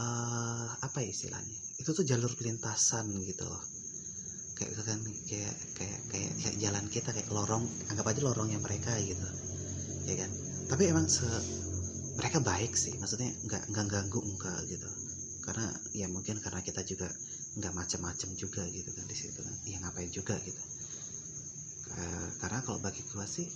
uh, 0.00 0.70
apa 0.80 1.04
ya 1.04 1.12
istilahnya? 1.12 1.56
Itu 1.76 1.92
tuh 1.92 2.04
jalur 2.08 2.32
pelintasan 2.32 3.12
gitu 3.24 3.44
loh. 3.44 3.60
Kayak 4.56 4.84
kan 4.84 5.00
kayak 5.28 5.54
kayak 5.76 6.00
kayak 6.12 6.32
kayak 6.36 6.56
jalan 6.60 6.84
kita 6.92 7.12
kayak 7.16 7.28
lorong 7.32 7.64
anggap 7.88 8.12
aja 8.12 8.20
lorongnya 8.24 8.60
mereka 8.60 8.96
gitu 9.00 9.24
ya 10.08 10.14
kan? 10.20 10.30
Tapi 10.70 10.82
emang 10.90 11.06
se 11.10 11.26
mereka 12.18 12.42
baik 12.44 12.76
sih 12.76 12.92
maksudnya 13.00 13.32
nggak 13.48 13.72
nggak 13.72 13.86
ganggu 13.88 14.20
enggak 14.20 14.60
gitu. 14.68 14.88
Karena 15.40 15.72
ya 15.96 16.06
mungkin 16.12 16.36
karena 16.44 16.60
kita 16.60 16.84
juga 16.84 17.08
nggak 17.56 17.72
macam-macam 17.74 18.30
juga 18.36 18.62
gitu 18.68 18.90
kan 18.92 19.04
di 19.08 19.16
situ 19.16 19.40
kan. 19.40 19.54
Ya 19.64 19.80
ngapain 19.80 20.12
juga 20.12 20.36
gitu. 20.44 20.62
E, 21.90 22.02
karena 22.38 22.60
kalau 22.62 22.78
bagi 22.78 23.02
gua 23.10 23.24
sih 23.26 23.48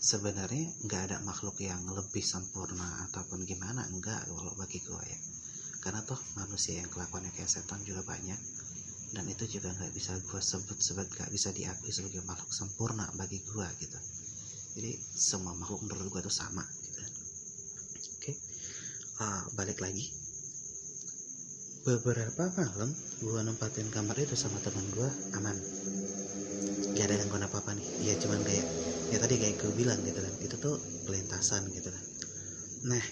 sebenarnya 0.00 0.72
nggak 0.88 1.02
ada 1.12 1.16
makhluk 1.20 1.60
yang 1.60 1.84
lebih 1.92 2.24
sempurna 2.24 3.04
ataupun 3.08 3.44
gimana? 3.44 3.84
Enggak 3.92 4.24
kalau 4.24 4.56
bagi 4.56 4.80
gua 4.80 5.04
ya. 5.04 5.18
Karena 5.84 6.00
toh 6.00 6.16
manusia 6.40 6.80
yang 6.80 6.88
kelakuannya 6.88 7.28
kayak 7.36 7.52
setan 7.52 7.84
juga 7.84 8.00
banyak. 8.08 8.40
Dan 9.12 9.28
itu 9.28 9.44
juga 9.44 9.76
nggak 9.76 9.92
bisa 9.92 10.16
gua 10.24 10.40
sebut 10.40 10.80
sebut 10.80 11.04
nggak 11.04 11.28
bisa 11.28 11.52
diakui 11.52 11.92
sebagai 11.92 12.24
makhluk 12.24 12.48
sempurna 12.48 13.04
bagi 13.12 13.44
gua 13.52 13.68
gitu. 13.76 14.00
Jadi 14.80 14.96
semua 15.12 15.52
makhluk 15.52 15.84
menurut 15.84 16.08
gua 16.08 16.24
tuh 16.24 16.32
sama 16.32 16.64
gitu. 16.64 17.00
Oke. 17.04 17.12
Okay. 18.24 18.34
uh, 19.20 19.44
balik 19.52 19.84
lagi 19.84 20.19
beberapa 21.86 22.44
malam 22.58 22.90
gue 23.24 23.40
nempatin 23.48 23.88
kamar 23.94 24.16
itu 24.24 24.34
sama 24.42 24.58
teman 24.64 24.86
gue 24.96 25.08
aman. 25.36 25.56
Gak 26.96 27.06
ada 27.06 27.16
gangguan 27.20 27.46
apa 27.46 27.56
apa 27.62 27.72
nih. 27.78 27.88
Ya 28.06 28.14
cuman 28.22 28.40
kayak 28.48 28.66
ya 29.12 29.18
tadi 29.22 29.34
kayak 29.42 29.56
gue 29.62 29.72
bilang 29.80 30.00
gitu 30.08 30.20
kan. 30.26 30.34
Itu 30.44 30.56
tuh 30.64 30.74
pelintasan 31.06 31.62
gitu 31.76 31.88
kan. 31.94 32.04
Nah 32.90 33.04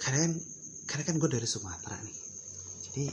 karena 0.00 0.18
kan 0.26 0.32
karena 0.88 1.04
kan 1.08 1.16
gue 1.22 1.30
dari 1.36 1.48
Sumatera 1.54 1.96
nih. 2.06 2.16
Jadi 2.86 3.04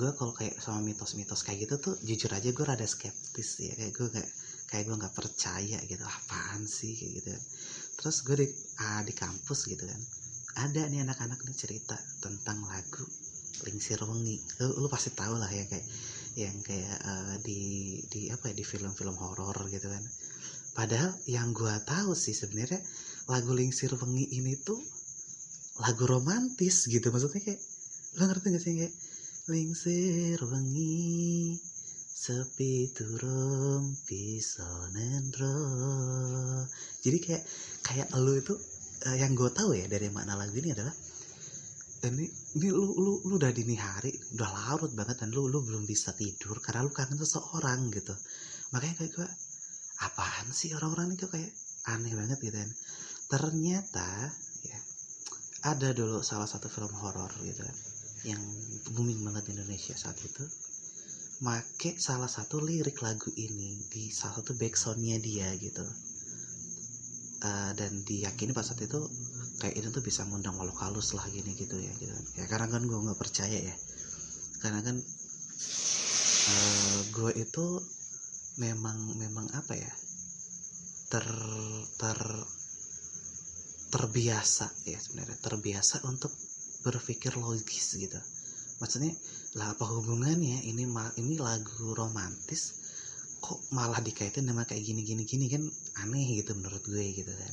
gue 0.00 0.10
kalau 0.18 0.32
kayak 0.38 0.56
sama 0.64 0.80
mitos-mitos 0.88 1.40
kayak 1.46 1.58
gitu 1.68 1.74
tuh 1.84 1.94
jujur 2.08 2.30
aja 2.38 2.48
gue 2.56 2.64
rada 2.70 2.86
skeptis 2.94 3.50
ya. 3.66 3.72
Kayak 3.78 3.92
gue 3.98 4.08
kayak 4.14 4.30
kayak 4.70 4.84
gue 4.88 4.96
nggak 5.00 5.14
percaya 5.18 5.78
gitu. 5.90 6.04
Apaan 6.04 6.62
sih 6.76 6.92
kayak 6.98 7.12
gitu 7.20 7.28
kan. 7.36 7.44
terus 7.98 8.16
gue 8.26 8.36
di 8.42 8.46
ah, 8.86 9.02
di 9.08 9.14
kampus 9.22 9.60
gitu 9.72 9.84
kan. 9.90 10.00
Ada 10.64 10.82
nih 10.92 11.00
anak-anak 11.06 11.40
nih 11.46 11.56
cerita 11.62 11.96
tentang 12.24 12.58
lagu 12.70 13.04
Lingsir 13.62 14.02
Wengi. 14.02 14.42
Lu, 14.58 14.82
lu 14.82 14.88
pasti 14.90 15.14
tahu 15.14 15.38
lah 15.38 15.48
ya 15.48 15.64
kayak 15.70 15.86
yang 16.34 16.58
kayak 16.66 16.98
uh, 17.06 17.36
di 17.46 18.02
di 18.10 18.26
apa 18.34 18.50
ya 18.50 18.54
di 18.58 18.64
film-film 18.66 19.14
horor 19.14 19.70
gitu 19.70 19.86
kan. 19.86 20.02
Padahal 20.74 21.14
yang 21.30 21.54
gua 21.54 21.78
tahu 21.86 22.18
sih 22.18 22.34
sebenarnya 22.34 22.82
lagu 23.30 23.54
Lingsir 23.54 23.94
Wengi 23.94 24.26
ini 24.34 24.58
tuh 24.58 24.82
lagu 25.78 26.04
romantis 26.10 26.90
gitu. 26.90 27.14
Maksudnya 27.14 27.38
kayak 27.38 27.60
lu 28.18 28.24
ngerti 28.26 28.46
gak 28.50 28.62
sih 28.62 28.74
kayak 28.74 28.94
Lingsir 29.46 30.38
Wengi 30.42 31.54
sepi 32.24 32.88
turung 32.96 33.92
pisonendro 34.08 35.52
jadi 37.04 37.18
kayak 37.20 37.42
kayak 37.84 38.08
lu 38.16 38.40
itu 38.40 38.56
uh, 39.04 39.16
yang 39.18 39.36
gue 39.36 39.52
tahu 39.52 39.76
ya 39.76 39.84
dari 39.84 40.08
makna 40.08 40.32
lagu 40.32 40.56
ini 40.56 40.72
adalah 40.72 40.94
ini 42.10 42.26
ini 42.58 42.68
lu 42.68 42.96
lu 42.98 43.12
lu 43.24 43.34
udah 43.40 43.52
dini 43.54 43.76
hari 43.78 44.12
udah 44.36 44.50
larut 44.50 44.92
banget 44.92 45.24
dan 45.24 45.32
lu 45.32 45.48
lu 45.48 45.64
belum 45.64 45.88
bisa 45.88 46.12
tidur 46.12 46.60
karena 46.60 46.84
lu 46.84 46.92
kangen 46.92 47.16
seseorang 47.16 47.88
gitu. 47.94 48.12
Makanya 48.76 48.94
kayak 49.00 49.12
gue 49.14 49.28
apaan 50.04 50.48
sih 50.50 50.74
orang-orang 50.76 51.16
itu 51.16 51.30
kayak 51.30 51.52
aneh 51.88 52.12
banget 52.12 52.38
gitu 52.42 52.56
kan? 52.56 52.70
Ternyata 53.30 54.08
ya 54.66 54.78
ada 55.70 55.88
dulu 55.96 56.20
salah 56.20 56.48
satu 56.50 56.68
film 56.68 56.92
horor 56.98 57.30
gitu 57.40 57.62
kan 57.64 57.76
yang 58.24 58.40
booming 58.96 59.20
banget 59.20 59.48
di 59.48 59.60
Indonesia 59.60 59.94
saat 59.94 60.16
itu. 60.20 60.44
Make 61.44 61.98
salah 61.98 62.30
satu 62.30 62.62
lirik 62.62 63.02
lagu 63.04 63.28
ini 63.36 63.76
di 63.90 64.08
salah 64.08 64.40
satu 64.40 64.54
backsoundnya 64.54 65.18
dia 65.18 65.50
gitu 65.58 65.84
uh, 67.44 67.70
dan 67.76 68.02
diyakini 68.02 68.56
pas 68.56 68.64
saat 68.64 68.80
itu 68.80 68.98
kayak 69.60 69.76
ini 69.76 69.88
tuh 69.92 70.00
bisa 70.00 70.24
ngundang 70.24 70.56
makhluk 70.56 70.80
halus 70.80 71.12
lah 71.12 71.28
gini 71.28 71.52
gitu 71.54 71.76
ya 71.76 71.92
gitu 72.00 72.10
kan. 72.10 72.24
Ya 72.40 72.44
karena 72.48 72.66
kan 72.72 72.82
gue 72.88 72.98
nggak 72.98 73.20
percaya 73.20 73.58
ya. 73.60 73.76
Karena 74.64 74.80
kan 74.80 74.96
uh, 76.48 76.98
gue 77.12 77.30
itu 77.36 77.66
memang 78.56 78.98
memang 79.20 79.46
apa 79.52 79.76
ya 79.76 79.92
ter 81.12 81.26
ter 82.00 82.18
terbiasa 83.92 84.66
ya 84.88 84.98
sebenarnya. 84.98 85.36
Terbiasa 85.38 86.02
untuk 86.08 86.32
berpikir 86.82 87.36
logis 87.36 87.96
gitu. 88.00 88.20
Maksudnya 88.82 89.14
lah 89.54 89.70
apa 89.70 89.86
hubungannya 89.86 90.66
ini 90.66 90.84
ini 91.20 91.34
lagu 91.38 91.94
romantis 91.94 92.83
kok 93.44 93.60
malah 93.76 94.00
dikaitin 94.00 94.48
sama 94.48 94.64
kayak 94.64 94.80
gini 94.88 95.04
gini 95.04 95.28
gini 95.28 95.52
kan 95.52 95.60
aneh 96.00 96.40
gitu 96.40 96.56
menurut 96.56 96.80
gue 96.80 97.04
gitu 97.12 97.28
kan. 97.28 97.52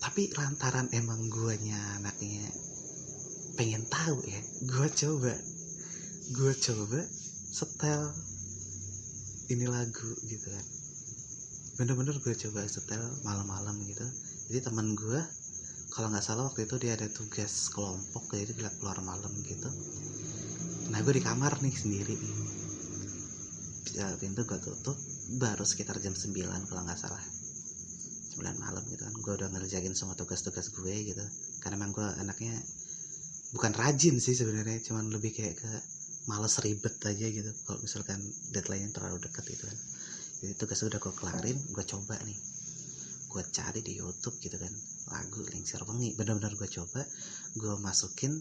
Tapi 0.00 0.32
lantaran 0.32 0.88
emang 0.96 1.28
guanya 1.28 2.00
anaknya 2.00 2.48
pengen 3.52 3.84
tahu 3.84 4.16
ya 4.24 4.40
gue 4.64 4.88
coba 4.88 5.36
gue 6.32 6.52
coba 6.56 7.00
setel 7.52 8.16
ini 9.52 9.68
lagu 9.68 10.10
gitu 10.24 10.48
kan. 10.48 10.66
Bener-bener 11.76 12.16
gue 12.16 12.32
coba 12.48 12.64
setel 12.64 13.04
malam-malam 13.28 13.76
gitu. 13.84 14.08
Jadi 14.48 14.72
teman 14.72 14.96
gue 14.96 15.20
kalau 15.92 16.08
nggak 16.08 16.24
salah 16.24 16.48
waktu 16.48 16.64
itu 16.64 16.80
dia 16.80 16.96
ada 16.96 17.12
tugas 17.12 17.68
kelompok 17.68 18.24
jadi 18.32 18.56
dia 18.56 18.72
keluar 18.80 19.04
malam 19.04 19.36
gitu. 19.44 19.68
Nah 20.88 21.04
gue 21.04 21.12
di 21.12 21.20
kamar 21.20 21.60
nih 21.60 21.76
sendiri 21.76 22.16
pintu 24.22 24.46
gue 24.46 24.58
tutup 24.62 24.94
baru 25.42 25.66
sekitar 25.66 25.98
jam 25.98 26.14
9 26.14 26.70
kalau 26.70 26.82
nggak 26.86 27.00
salah. 27.00 27.22
9 28.38 28.56
malam 28.56 28.82
gitu 28.88 29.02
kan. 29.02 29.14
Gue 29.18 29.32
udah 29.36 29.48
ngerjain 29.52 29.92
semua 29.92 30.16
tugas-tugas 30.16 30.72
gue 30.72 30.94
gitu. 31.12 31.24
Karena 31.60 31.82
emang 31.82 31.92
gue 31.92 32.06
anaknya 32.22 32.54
bukan 33.52 33.72
rajin 33.76 34.16
sih 34.16 34.32
sebenarnya 34.32 34.80
cuman 34.80 35.12
lebih 35.12 35.36
kayak 35.36 35.60
ke 35.60 35.72
males 36.30 36.56
ribet 36.62 36.96
aja 37.04 37.26
gitu. 37.28 37.50
Kalau 37.66 37.78
misalkan 37.82 38.22
deadline 38.54 38.88
yang 38.88 38.94
terlalu 38.94 39.20
dekat 39.20 39.44
gitu 39.50 39.64
kan. 39.68 39.78
Jadi 40.42 40.52
tugas 40.58 40.80
udah 40.82 40.98
gue 41.02 41.14
kelarin 41.18 41.58
gue 41.74 41.84
coba 41.84 42.16
nih. 42.24 42.38
Gue 43.28 43.42
cari 43.52 43.80
di 43.84 43.98
YouTube 44.00 44.36
gitu 44.40 44.56
kan. 44.56 44.72
Lagu 45.12 45.44
Lingsir 45.52 45.82
Wengi 45.84 46.16
bener-bener 46.16 46.56
gue 46.56 46.68
coba 46.70 47.04
gue 47.58 47.74
masukin 47.82 48.38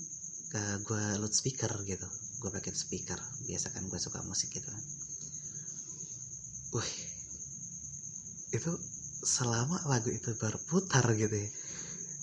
ke 0.52 0.64
gue 0.88 1.04
loudspeaker 1.20 1.72
gitu. 1.84 2.08
Gue 2.40 2.50
pakai 2.54 2.72
speaker. 2.72 3.20
Biasa 3.44 3.76
kan 3.76 3.84
gue 3.92 4.00
suka 4.00 4.24
musik 4.24 4.56
gitu 4.56 4.72
kan 4.72 5.11
wih 6.72 6.94
itu 8.52 8.72
selama 9.24 9.80
lagu 9.88 10.12
itu 10.12 10.36
berputar 10.36 11.06
gitu 11.16 11.36
ya. 11.36 11.50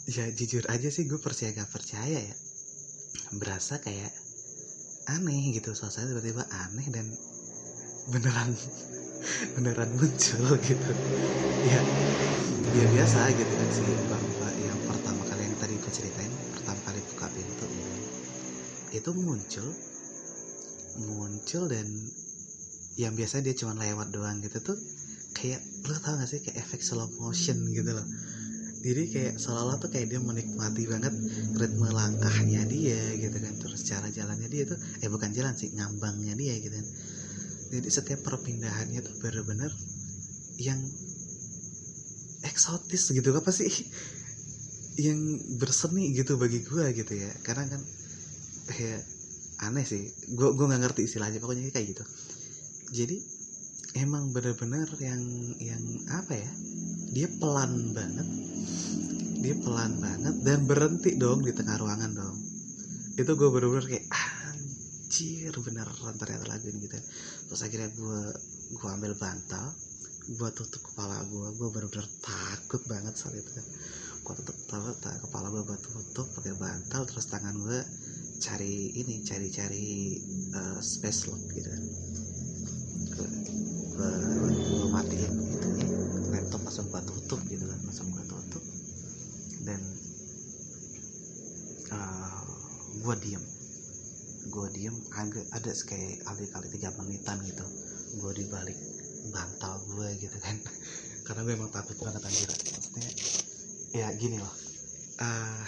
Ya 0.09 0.25
jujur 0.33 0.65
aja 0.73 0.89
sih 0.89 1.05
gue 1.05 1.21
percaya 1.21 1.53
gak 1.53 1.69
percaya 1.73 2.19
ya. 2.33 2.37
Berasa 3.37 3.77
kayak 3.81 4.13
aneh 5.09 5.53
gitu 5.57 5.73
suasana 5.73 6.13
tiba-tiba 6.13 6.45
aneh 6.49 6.89
dan 6.93 7.07
beneran 8.09 8.53
beneran 9.57 9.91
muncul 9.97 10.57
gitu. 10.65 10.91
Ya 11.69 11.81
ya 12.77 12.85
biasa 12.85 13.33
gitu 13.33 13.53
kan 13.57 13.71
sih 13.73 13.97
bapak 14.05 14.53
yang 14.61 14.77
pertama 14.85 15.25
kali 15.25 15.49
yang 15.49 15.57
tadi 15.57 15.81
gue 15.81 15.93
ceritain 15.93 16.33
pertama 16.53 16.81
kali 16.85 17.01
buka 17.01 17.27
pintu 17.33 17.67
itu 18.93 19.11
muncul 19.17 19.69
muncul 21.01 21.65
dan 21.69 21.89
yang 22.99 23.15
biasa 23.15 23.41
dia 23.47 23.55
cuma 23.55 23.79
lewat 23.79 24.11
doang 24.11 24.43
gitu 24.43 24.59
tuh 24.59 24.79
kayak 25.39 25.63
lo 25.87 25.97
tau 26.03 26.19
gak 26.19 26.27
sih 26.27 26.43
kayak 26.43 26.67
efek 26.67 26.83
slow 26.83 27.07
motion 27.23 27.63
gitu 27.71 27.91
loh. 27.95 28.07
Jadi 28.79 29.03
kayak 29.11 29.35
seolah-olah 29.39 29.79
tuh 29.83 29.91
kayak 29.91 30.07
dia 30.11 30.21
menikmati 30.23 30.87
banget 30.87 31.15
ritme 31.59 31.89
langkahnya 31.91 32.63
dia 32.67 33.15
gitu 33.19 33.37
kan 33.39 33.55
terus 33.59 33.83
cara 33.87 34.07
jalannya 34.11 34.47
dia 34.51 34.67
tuh 34.67 34.79
eh 35.03 35.11
bukan 35.11 35.31
jalan 35.35 35.55
sih 35.55 35.71
ngambangnya 35.75 36.35
dia 36.35 36.55
gitu 36.59 36.75
kan. 36.75 36.87
Jadi 37.75 37.89
setiap 37.91 38.21
perpindahannya 38.27 39.01
tuh 39.03 39.15
bener-bener 39.23 39.71
yang 40.59 40.79
eksotis 42.43 43.15
gitu 43.15 43.31
apa 43.35 43.51
sih? 43.55 43.71
Yang 44.99 45.21
berseni 45.63 46.11
gitu 46.11 46.35
bagi 46.43 46.67
gue 46.67 46.87
gitu 46.91 47.15
ya. 47.15 47.31
Karena 47.47 47.71
kan 47.71 47.81
ya 48.75 48.99
aneh 49.59 49.83
sih 49.87 50.03
gue 50.39 50.49
gue 50.55 50.67
nggak 50.71 50.83
ngerti 50.87 51.03
istilahnya 51.07 51.39
pokoknya 51.43 51.71
kayak 51.75 51.99
gitu 51.99 52.05
jadi 52.93 53.17
emang 53.99 54.33
bener-bener 54.33 54.89
yang 55.01 55.23
yang 55.61 55.83
apa 56.13 56.33
ya 56.37 56.51
dia 57.13 57.29
pelan 57.41 57.97
banget. 57.97 58.29
Dia 59.39 59.55
pelan 59.55 60.03
banget 60.03 60.35
dan 60.43 60.67
berhenti 60.67 61.15
dong 61.15 61.47
di 61.47 61.55
tengah 61.55 61.79
ruangan 61.79 62.11
dong. 62.11 62.37
Itu 63.15 63.39
gue 63.39 63.49
bener-bener 63.49 63.87
kayak 63.87 64.07
anjir 65.09 65.57
beneran 65.65 66.15
ternyata 66.21 66.45
lagu 66.47 66.69
ini 66.69 66.85
gitu 66.85 67.01
terus 67.49 67.65
akhirnya 67.65 67.89
gue 67.97 68.21
gue 68.77 68.89
ambil 68.93 69.17
bantal 69.17 69.73
gue 70.29 70.49
tutup 70.53 70.85
kepala 70.93 71.25
gue 71.25 71.49
gue 71.57 71.69
bener-bener 71.73 72.05
takut 72.21 72.85
banget 72.85 73.17
saat 73.17 73.33
itu 73.33 73.49
gue 74.21 74.35
tutup 74.45 74.53
kepala, 74.69 74.93
kepala 75.25 75.47
gue 75.49 75.63
gue 75.65 75.79
tutup 75.81 76.29
pakai 76.37 76.53
bantal 76.61 77.09
terus 77.09 77.25
tangan 77.33 77.57
gue 77.57 77.81
cari 78.37 78.93
ini 79.01 79.25
cari-cari 79.25 80.21
uh, 80.53 80.79
space 80.85 81.33
lock 81.33 81.41
gitu 81.57 81.73
kan 81.73 81.83
gue, 83.99 84.13
matiin 84.95 85.35
itu 85.43 85.69
ya. 85.75 85.89
Laptop 86.31 86.63
langsung 86.63 86.87
gue 86.87 87.03
tutup 87.03 87.41
gitu 87.51 87.65
kan 87.67 87.81
langsung 87.83 88.07
gue 88.15 88.25
tutup. 88.31 88.63
Dan 89.67 89.81
uh, 91.91 92.47
gue 93.03 93.15
diem. 93.19 93.45
Gue 94.55 94.67
diem 94.71 94.95
agak 95.19 95.47
ada 95.51 95.71
kayak 95.75 96.23
kali-kali 96.23 96.67
tiga 96.71 96.95
menitan 96.95 97.43
gitu. 97.43 97.67
Gue 98.23 98.33
di 98.39 98.47
balik 98.47 98.79
bantal 99.35 99.83
gue 99.91 100.09
gitu 100.23 100.39
kan. 100.39 100.55
Karena 101.27 101.43
gue 101.43 101.55
emang 101.59 101.75
takut 101.75 101.99
banget 101.99 102.23
anjir. 102.23 102.49
Maksudnya 102.55 103.11
ya 103.99 104.07
gini 104.15 104.39
loh. 104.39 104.55
Uh, 105.19 105.67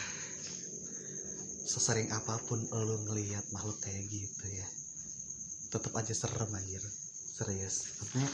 sesering 1.67 2.07
apa 2.15 2.39
pun 2.47 2.63
lo 2.71 2.95
ngelihat 3.11 3.43
makhluk 3.51 3.79
kayak 3.83 4.07
gitu 4.11 4.47
ya 4.47 4.67
tetap 5.71 5.95
aja 5.95 6.11
serem 6.11 6.51
anjir 6.51 6.83
serius. 7.41 7.89
Maksudnya 7.97 8.29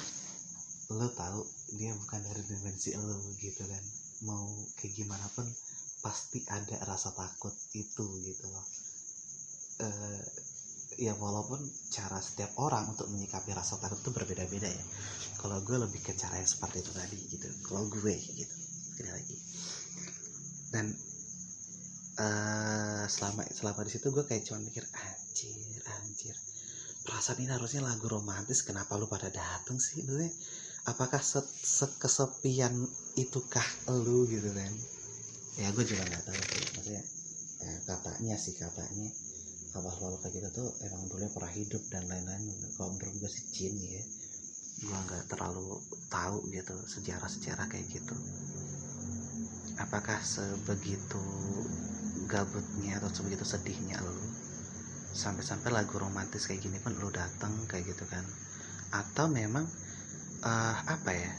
lo 0.99 1.07
tahu 1.15 1.41
dia 1.79 1.95
bukan 1.95 2.21
dari 2.27 2.43
dimensi 2.43 2.91
lo 2.99 3.23
gitu 3.39 3.63
kan. 3.63 3.85
Mau 4.27 4.51
kayak 4.75 4.99
gimana 4.99 5.27
pun 5.31 5.47
pasti 6.03 6.43
ada 6.51 6.83
rasa 6.83 7.15
takut 7.15 7.55
itu 7.79 8.07
gitu 8.27 8.47
loh. 8.51 8.67
E, 9.79 9.89
ya 11.07 11.15
walaupun 11.15 11.63
cara 11.95 12.19
setiap 12.19 12.51
orang 12.59 12.91
untuk 12.91 13.07
menyikapi 13.15 13.55
rasa 13.55 13.79
takut 13.79 14.03
itu 14.03 14.11
berbeda-beda 14.11 14.67
ya. 14.67 14.85
Kalau 15.39 15.63
gue 15.63 15.79
lebih 15.79 16.03
ke 16.03 16.19
cara 16.19 16.43
yang 16.43 16.51
seperti 16.51 16.83
itu 16.83 16.91
tadi 16.91 17.19
gitu. 17.31 17.47
Kalau 17.63 17.87
gue 17.87 18.15
gitu 18.19 18.57
sekali 18.91 19.11
lagi. 19.15 19.37
Dan 20.75 20.87
uh, 22.19 23.05
selama 23.07 23.47
selama 23.55 23.81
di 23.87 23.93
situ 23.93 24.11
gue 24.11 24.25
kayak 24.27 24.49
cuma 24.49 24.65
mikir 24.65 24.83
anjir 24.83 25.81
anjir 26.01 26.37
perasaan 27.07 27.39
ini 27.39 27.55
harusnya 27.55 27.87
lagu 27.87 28.11
romantis 28.11 28.67
kenapa 28.67 28.99
lu 28.99 29.07
pada 29.07 29.31
dateng 29.31 29.79
sih? 29.79 30.03
Maksudnya 30.03 30.35
apakah 30.91 31.23
se 31.23 31.39
sekesepian 31.63 32.75
itukah 33.15 33.65
lu 33.95 34.27
gitu 34.27 34.51
kan? 34.51 34.73
Ya 35.57 35.71
gue 35.71 35.87
juga 35.87 36.03
nggak 36.03 36.25
tahu 36.27 36.37
sih. 36.37 36.63
Maksudnya 36.75 37.03
eh, 37.63 37.79
katanya 37.87 38.37
sih 38.37 38.55
katanya 38.59 39.09
apa 39.77 39.93
lalu 40.01 40.17
kayak 40.25 40.35
gitu 40.41 40.49
tuh 40.57 40.69
emang 40.89 41.05
dulu 41.07 41.25
pernah 41.31 41.53
hidup 41.55 41.83
dan 41.89 42.05
lain-lain. 42.11 42.43
Kalau 42.75 42.91
menurut 42.99 43.15
gue 43.23 43.31
sih 43.31 43.45
jin 43.55 43.75
ya. 43.79 44.03
Gue 44.83 44.99
nggak 44.99 45.31
terlalu 45.31 45.79
tahu 46.11 46.51
gitu 46.51 46.75
sejarah-sejarah 46.91 47.71
kayak 47.71 47.87
gitu. 47.89 48.17
Apakah 49.79 50.19
sebegitu 50.27 51.23
gabutnya 52.27 52.99
atau 52.99 53.09
sebegitu 53.15 53.47
sedihnya 53.47 54.03
lo 54.03 54.36
sampai-sampai 55.17 55.73
lagu 55.73 55.97
romantis 55.97 56.45
kayak 56.45 56.63
gini 56.63 56.79
pun 56.79 56.95
lo 57.01 57.09
datang 57.09 57.57
kayak 57.65 57.97
gitu 57.97 58.05
kan. 58.07 58.23
Atau 58.93 59.33
memang 59.33 59.65
uh, 60.45 60.77
apa 60.87 61.11
ya 61.11 61.33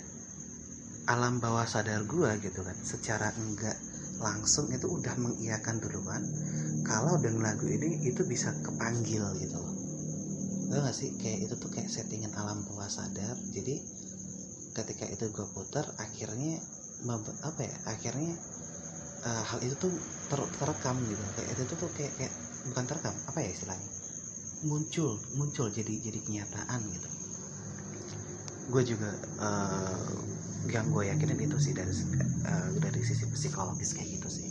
alam 1.08 1.40
bawah 1.40 1.64
sadar 1.64 2.04
gue 2.04 2.32
gitu 2.44 2.68
kan 2.68 2.76
secara 2.84 3.32
enggak 3.40 3.80
langsung 4.20 4.68
itu 4.74 4.92
udah 4.92 5.16
mengiyakan 5.16 5.80
duluan 5.80 6.20
kalau 6.84 7.16
dengan 7.22 7.54
lagu 7.54 7.64
ini 7.70 8.04
itu 8.04 8.28
bisa 8.28 8.52
kepanggil 8.66 9.24
gitu 9.40 9.56
loh. 9.56 9.76
Tahu 10.68 10.84
gak 10.84 10.96
sih? 10.96 11.16
Kayak 11.16 11.48
itu 11.48 11.54
tuh 11.64 11.72
kayak 11.72 11.88
settingan 11.88 12.36
alam 12.36 12.60
bawah 12.68 12.92
sadar. 12.92 13.40
Jadi 13.56 13.80
ketika 14.76 15.06
itu 15.08 15.32
gue 15.32 15.48
putar 15.56 15.88
akhirnya 15.96 16.60
apa 17.46 17.62
ya 17.62 17.76
akhirnya 17.88 18.36
uh, 19.24 19.44
hal 19.46 19.60
itu 19.64 19.76
tuh 19.78 19.94
ter 20.28 20.42
terekam 20.60 20.98
gitu. 21.08 21.22
Kayak 21.38 21.50
itu 21.58 21.74
tuh 21.78 21.90
kayak, 21.96 22.14
kayak 22.20 22.34
bukan 22.74 22.86
terekam 22.86 23.16
apa 23.30 23.40
ya 23.42 23.50
istilahnya? 23.54 23.90
Muncul 24.66 25.22
muncul 25.38 25.68
jadi 25.70 25.94
jadi 26.02 26.20
kenyataan 26.26 26.82
gitu. 26.92 27.10
Gue 28.68 28.84
juga 28.84 29.12
uh, 29.40 30.18
yang 30.68 30.92
gue 30.92 31.04
yakinin 31.08 31.40
itu 31.40 31.58
sih 31.62 31.74
dari 31.74 31.94
uh, 32.46 32.70
dari 32.82 33.00
sisi 33.06 33.26
psikologis 33.32 33.96
kayak 33.96 34.20
gitu 34.20 34.28
sih. 34.28 34.48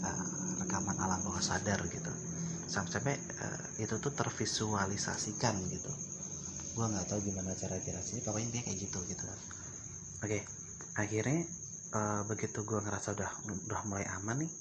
Uh, 0.00 0.24
rekaman 0.64 0.96
alam 1.00 1.20
bawah 1.26 1.42
sadar 1.42 1.80
gitu. 1.90 2.12
Sampai-sampai 2.70 3.18
uh, 3.18 3.62
itu 3.82 3.98
tuh 3.98 4.12
tervisualisasikan 4.14 5.58
gitu. 5.72 5.90
Gue 6.78 6.86
nggak 6.86 7.10
tahu 7.10 7.18
gimana 7.26 7.50
cara 7.58 7.76
jelasinnya 7.82 8.22
pokoknya 8.22 8.48
dia 8.54 8.62
kayak 8.62 8.78
gitu 8.78 8.98
gitu 9.10 9.24
oke 10.20 10.28
okay. 10.28 10.44
akhirnya 11.00 11.48
uh, 11.94 12.22
begitu 12.26 12.62
gue 12.62 12.78
ngerasa 12.78 13.14
udah 13.18 13.30
udah 13.66 13.80
mulai 13.86 14.06
aman 14.18 14.46
nih 14.46 14.52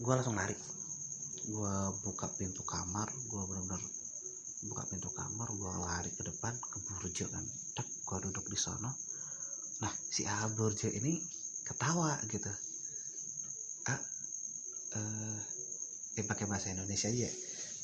gue 0.00 0.12
langsung 0.16 0.36
lari. 0.38 0.56
Gue 1.50 1.74
buka 2.04 2.30
pintu 2.36 2.64
kamar 2.64 3.08
gue 3.10 3.42
benar-benar 3.48 3.82
buka 4.60 4.82
pintu 4.92 5.08
kamar 5.12 5.48
gue 5.50 5.72
lari 5.80 6.10
ke 6.12 6.22
depan 6.24 6.52
ke 6.56 6.78
burjo 6.88 7.26
kan. 7.28 7.44
Tak 7.76 7.86
gue 7.86 8.18
duduk 8.30 8.46
di 8.48 8.58
sono. 8.58 8.90
Nah 9.84 9.92
si 9.92 10.24
A 10.24 10.48
burjo 10.48 10.88
ini 10.88 11.20
ketawa 11.66 12.16
gitu. 12.28 12.52
Ah 13.88 14.00
uh, 14.96 15.38
eh 16.18 16.24
pakai 16.24 16.46
bahasa 16.48 16.72
Indonesia 16.72 17.08
aja. 17.08 17.30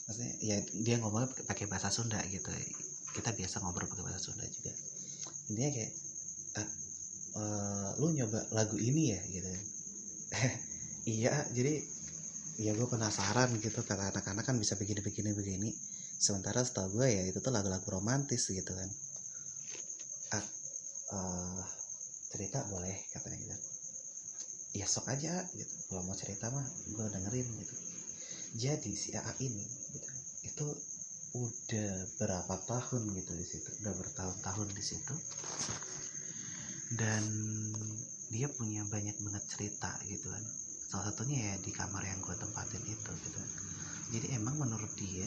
Maksudnya 0.07 0.33
ya 0.39 0.57
dia 0.87 0.97
ngomongnya 1.03 1.35
pakai 1.51 1.67
bahasa 1.67 1.91
Sunda 1.91 2.23
gitu. 2.31 2.49
Kita 3.13 3.33
biasa 3.33 3.61
ngobrol 3.65 3.91
pakai 3.91 4.05
bahasa 4.07 4.23
Sunda 4.23 4.45
juga. 4.47 4.73
Intinya 5.51 5.71
kayak 5.73 5.93
uh, 7.37 7.89
lu 8.01 8.17
nyoba 8.17 8.41
lagu 8.57 8.77
ini 8.81 9.13
ya 9.13 9.21
gitu. 9.31 9.49
Iya 11.07 11.47
jadi 11.55 11.87
ya 12.59 12.75
gue 12.75 12.89
penasaran 12.91 13.55
gitu 13.63 13.79
kata 13.87 14.11
anak-anak 14.11 14.43
kan 14.43 14.59
bisa 14.59 14.75
begini 14.75 14.99
begini. 15.05 15.31
Begini 15.31 15.71
sementara 16.19 16.67
setahu 16.67 16.99
gue 16.99 17.07
ya 17.07 17.23
itu 17.23 17.39
tuh 17.39 17.55
lagu-lagu 17.55 17.87
romantis 17.87 18.51
gitu 18.51 18.75
kan. 18.75 18.91
Ah, 20.35 20.45
uh, 21.15 21.63
cerita 22.35 22.67
boleh 22.67 23.07
katanya 23.15 23.39
gitu. 23.39 23.57
Ya 24.83 24.91
sok 24.91 25.07
aja 25.15 25.47
gitu. 25.55 25.75
Kalau 25.87 26.03
mau 26.03 26.19
cerita 26.19 26.51
mah 26.51 26.67
gue 26.91 27.07
dengerin 27.07 27.47
gitu. 27.55 27.75
Jadi 28.59 28.93
si 28.99 29.15
AA 29.15 29.31
ini 29.47 29.63
gitu 29.63 30.11
itu 30.43 30.67
udah 31.37 31.93
berapa 32.17 32.55
tahun 32.65 33.13
gitu 33.13 33.33
di 33.37 33.45
situ 33.45 33.69
udah 33.85 33.93
bertahun-tahun 33.93 34.69
di 34.73 34.81
situ 34.81 35.15
dan 36.95 37.23
dia 38.31 38.47
punya 38.47 38.87
banyak 38.87 39.19
banget 39.19 39.45
cerita 39.51 39.91
gitu 40.07 40.31
kan. 40.31 40.45
Salah 40.87 41.11
satunya 41.11 41.51
ya 41.51 41.55
di 41.59 41.75
kamar 41.75 42.03
yang 42.07 42.23
gue 42.23 42.37
tempatin 42.39 42.83
itu 42.87 43.11
gitu. 43.27 43.41
Jadi 44.15 44.27
emang 44.39 44.55
menurut 44.55 44.91
dia 44.95 45.27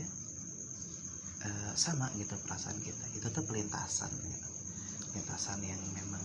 uh, 1.44 1.74
sama 1.76 2.08
gitu 2.16 2.36
perasaan 2.48 2.80
kita. 2.80 3.06
Itu 3.12 3.28
tuh 3.36 3.44
pelintasan 3.44 4.12
gitu. 4.24 4.48
Pelintasan 5.12 5.60
yang 5.64 5.82
memang 5.92 6.24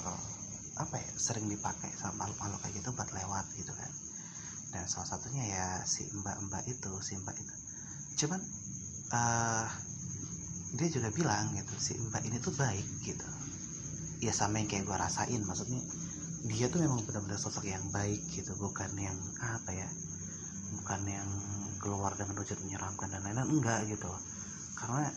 uh, 0.00 0.28
apa 0.80 0.96
ya 0.96 1.10
sering 1.16 1.48
dipakai 1.48 1.92
sama 1.96 2.24
makhluk-makhluk 2.24 2.60
kayak 2.64 2.74
gitu 2.80 2.88
buat 2.96 3.10
lewat 3.12 3.46
gitu 3.52 3.72
kan. 3.76 3.92
Dan 4.72 4.84
salah 4.88 5.08
satunya 5.12 5.44
ya 5.44 5.66
si 5.84 6.08
mbak-mbak 6.08 6.64
itu 6.72 6.92
si 7.04 7.20
mbak 7.20 7.36
itu. 7.36 7.54
Cuman 8.24 8.40
uh, 9.12 9.68
dia 10.72 10.88
juga 10.88 11.12
bilang 11.12 11.52
gitu 11.52 11.74
si 11.76 11.92
mbak 12.00 12.24
ini 12.24 12.40
tuh 12.40 12.56
baik 12.56 12.84
gitu 13.04 13.35
ya 14.22 14.32
sama 14.32 14.60
yang 14.62 14.68
kayak 14.68 14.84
gue 14.88 14.96
rasain. 14.96 15.40
Maksudnya 15.42 15.80
dia 16.46 16.70
tuh 16.70 16.82
memang 16.84 17.02
benar-benar 17.02 17.40
sosok 17.40 17.66
yang 17.66 17.82
baik 17.90 18.22
gitu 18.30 18.54
bukan 18.56 18.90
yang 18.94 19.18
apa 19.42 19.74
ya 19.74 19.88
bukan 20.78 21.00
yang 21.08 21.28
keluar 21.82 22.14
dengan 22.14 22.38
wujud 22.38 22.58
menyeramkan 22.62 23.10
dan 23.10 23.22
lain-lain 23.26 23.50
enggak 23.50 23.86
gitu. 23.90 24.10
Karena 24.78 25.10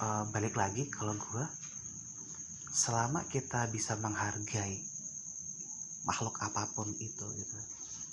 uh, 0.00 0.24
balik 0.32 0.56
lagi 0.56 0.88
kalau 0.88 1.12
gue 1.16 1.44
selama 2.70 3.26
kita 3.26 3.66
bisa 3.68 3.98
menghargai 3.98 4.78
makhluk 6.06 6.38
apa 6.40 6.70
pun 6.72 6.88
itu 6.96 7.26
gitu 7.36 7.58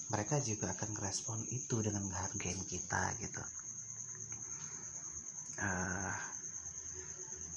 mereka 0.08 0.40
juga 0.40 0.72
akan 0.72 0.90
merespon 0.96 1.40
itu 1.52 1.84
dengan 1.84 2.08
menghargai 2.08 2.56
kita 2.64 3.12
gitu. 3.20 3.44
Uh, 5.58 6.14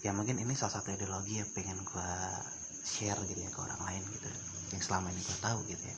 ya 0.00 0.16
mungkin 0.16 0.40
ini 0.40 0.56
salah 0.56 0.80
satu 0.80 0.96
ideologi 0.96 1.44
yang 1.44 1.50
pengen 1.52 1.76
gue 1.84 2.12
share 2.80 3.20
gitu 3.28 3.40
ya 3.44 3.50
ke 3.52 3.60
orang 3.60 3.80
lain 3.84 4.02
gitu. 4.16 4.28
Yang 4.72 4.82
selama 4.88 5.12
ini 5.12 5.20
gue 5.20 5.38
tahu 5.44 5.58
gitu 5.68 5.84
ya. 5.84 5.96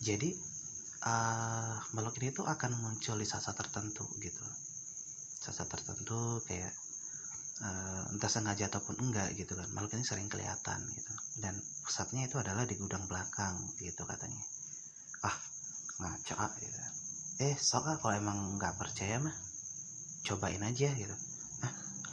Jadi 0.00 0.30
uh, 1.06 1.76
makhluk 1.94 2.18
ini 2.18 2.34
tuh 2.34 2.46
akan 2.50 2.70
muncul 2.82 3.14
di 3.14 3.26
saat-saat 3.26 3.54
tertentu 3.54 4.10
gitu. 4.18 4.42
Saat-saat 5.38 5.70
tertentu 5.70 6.42
kayak 6.50 6.74
uh, 7.62 8.10
entah 8.10 8.30
sengaja 8.32 8.66
ataupun 8.66 8.98
enggak 8.98 9.38
gitu 9.38 9.54
kan. 9.54 9.70
Makhluk 9.70 9.94
ini 9.94 10.02
sering 10.02 10.26
kelihatan 10.26 10.82
gitu. 10.90 11.12
Dan 11.38 11.54
pusatnya 11.86 12.26
itu 12.26 12.42
adalah 12.42 12.66
di 12.66 12.74
gudang 12.74 13.06
belakang 13.06 13.54
gitu 13.78 14.02
katanya. 14.02 14.42
Ah 15.22 15.36
ngaco 16.02 16.34
ah 16.42 16.52
gitu. 16.58 16.78
Eh 17.38 17.54
sok 17.54 17.86
ah 17.86 17.96
kalau 18.02 18.18
emang 18.18 18.58
nggak 18.58 18.74
percaya 18.74 19.22
mah 19.22 19.36
cobain 20.26 20.60
aja 20.60 20.92
gitu 20.92 21.29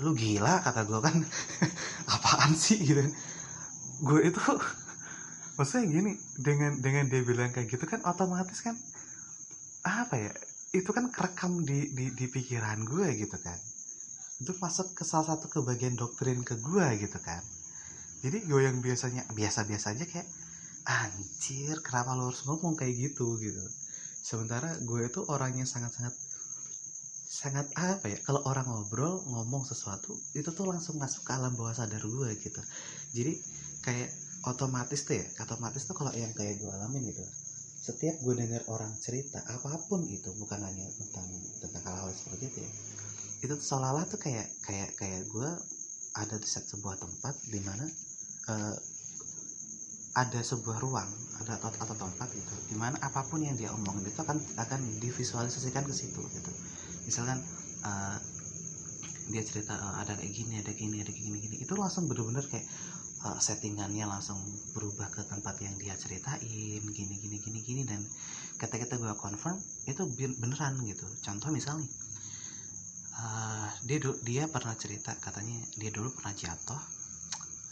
lu 0.03 0.13
gila 0.13 0.61
kata 0.61 0.85
gue 0.85 0.99
kan. 1.01 1.17
Apaan 2.13 2.53
sih? 2.53 2.79
Gitu 2.81 3.01
gue 4.01 4.29
itu 4.29 4.41
maksudnya 5.57 5.85
gini 5.89 6.11
dengan 6.37 6.77
dengan 6.77 7.09
dia 7.09 7.21
bilang 7.25 7.49
kayak 7.49 7.69
gitu 7.69 7.85
kan 7.89 8.05
otomatis 8.05 8.61
kan 8.61 8.77
apa 9.81 10.15
ya 10.19 10.33
itu 10.75 10.89
kan 10.93 11.09
kerekam 11.09 11.65
di 11.65 11.89
di, 11.95 12.13
di 12.13 12.25
pikiran 12.27 12.83
gue 12.85 13.07
gitu 13.17 13.37
kan. 13.39 13.57
Itu 14.37 14.53
masuk 14.61 14.93
ke 14.93 15.01
salah 15.07 15.33
satu 15.33 15.49
kebagian 15.49 15.97
doktrin 15.97 16.45
ke 16.45 16.59
gue 16.59 16.85
gitu 17.01 17.17
kan. 17.23 17.41
Jadi 18.21 18.45
gue 18.45 18.61
yang 18.61 18.83
biasanya 18.83 19.25
biasa-biasa 19.33 19.97
aja 19.97 20.05
kayak 20.05 20.27
anjir 20.85 21.81
kenapa 21.81 22.13
lo 22.13 22.29
harus 22.29 22.43
ngomong 22.45 22.77
kayak 22.77 22.93
gitu? 23.09 23.39
Gitu. 23.39 23.63
Sementara 24.21 24.75
gue 24.77 25.01
itu 25.07 25.23
orangnya 25.25 25.65
sangat-sangat 25.65 26.13
sangat 27.37 27.69
apa 27.77 28.09
ya 28.09 28.17
kalau 28.25 28.41
orang 28.49 28.65
ngobrol 28.65 29.21
ngomong 29.29 29.61
sesuatu 29.61 30.17
itu 30.33 30.49
tuh 30.57 30.65
langsung 30.65 30.97
masuk 30.97 31.21
ke 31.21 31.31
alam 31.37 31.53
bawah 31.53 31.77
sadar 31.77 32.01
gue 32.01 32.29
gitu. 32.41 32.61
Jadi 33.13 33.33
kayak 33.85 34.09
otomatis 34.47 35.05
tuh 35.05 35.19
ya 35.19 35.25
otomatis 35.43 35.85
tuh 35.85 35.93
kalau 35.93 36.09
yang 36.15 36.33
kayak 36.33 36.57
gue 36.57 36.71
alamin 36.71 37.11
gitu 37.11 37.23
setiap 37.87 38.19
gue 38.19 38.33
dengar 38.35 38.63
orang 38.67 38.91
cerita 38.99 39.39
apa 39.47 39.79
pun 39.87 40.03
itu 40.11 40.27
bukan 40.35 40.59
hanya 40.59 40.83
tentang 40.91 41.27
tentang 41.63 41.83
hal-hal 41.87 42.11
seperti 42.11 42.51
itu 42.51 42.59
ya 42.63 42.71
itu 43.47 43.53
seolah-olah 43.55 44.05
tuh 44.11 44.19
kayak 44.19 44.47
kayak 44.65 44.91
kayak 44.99 45.23
gue 45.29 45.49
ada 46.17 46.35
di 46.35 46.47
sebuah 46.49 46.99
tempat 46.99 47.33
di 47.47 47.59
mana 47.63 47.85
uh, 48.51 48.75
ada 50.17 50.41
sebuah 50.41 50.81
ruang 50.81 51.09
ada 51.37 51.61
atau, 51.61 51.69
atau 51.69 51.93
tempat 51.93 52.27
gitu 52.33 52.53
di 52.73 52.75
mana 52.75 52.97
apa 53.05 53.21
pun 53.29 53.37
yang 53.37 53.53
dia 53.53 53.69
omongin 53.69 54.09
itu 54.09 54.17
akan 54.17 54.41
akan 54.57 54.79
divisualisasikan 54.97 55.85
ke 55.85 55.93
situ 55.93 56.17
gitu. 56.33 56.51
Misalkan 57.05 57.37
uh, 57.85 58.17
dia 59.29 59.43
cerita 59.45 59.77
uh, 59.77 60.01
ada 60.01 60.17
kayak 60.17 60.33
gini 60.33 60.57
ada 60.57 60.73
gini 60.73 61.05
ada 61.05 61.13
gini 61.13 61.37
gini 61.37 61.55
itu 61.61 61.73
langsung 61.77 62.09
bener-bener 62.09 62.41
kayak 62.49 62.65
uh, 63.29 63.37
settingannya 63.37 64.09
langsung 64.09 64.41
berubah 64.73 65.13
ke 65.13 65.21
tempat 65.29 65.61
yang 65.61 65.77
dia 65.77 65.93
ceritain 65.93 66.81
gini 66.81 67.15
gini 67.21 67.37
gini 67.37 67.59
gini 67.61 67.81
dan 67.85 68.01
ketika 68.57 68.89
kita 68.89 68.95
gue 68.97 69.13
confirm 69.21 69.61
itu 69.85 70.01
beneran 70.41 70.81
gitu. 70.89 71.05
Contoh 71.21 71.53
misalnya 71.53 71.85
uh, 73.21 73.69
dia 73.85 74.01
dia 74.25 74.43
pernah 74.49 74.73
cerita 74.73 75.13
katanya 75.21 75.61
dia 75.77 75.93
dulu 75.93 76.09
pernah 76.17 76.33
jatuh 76.33 76.81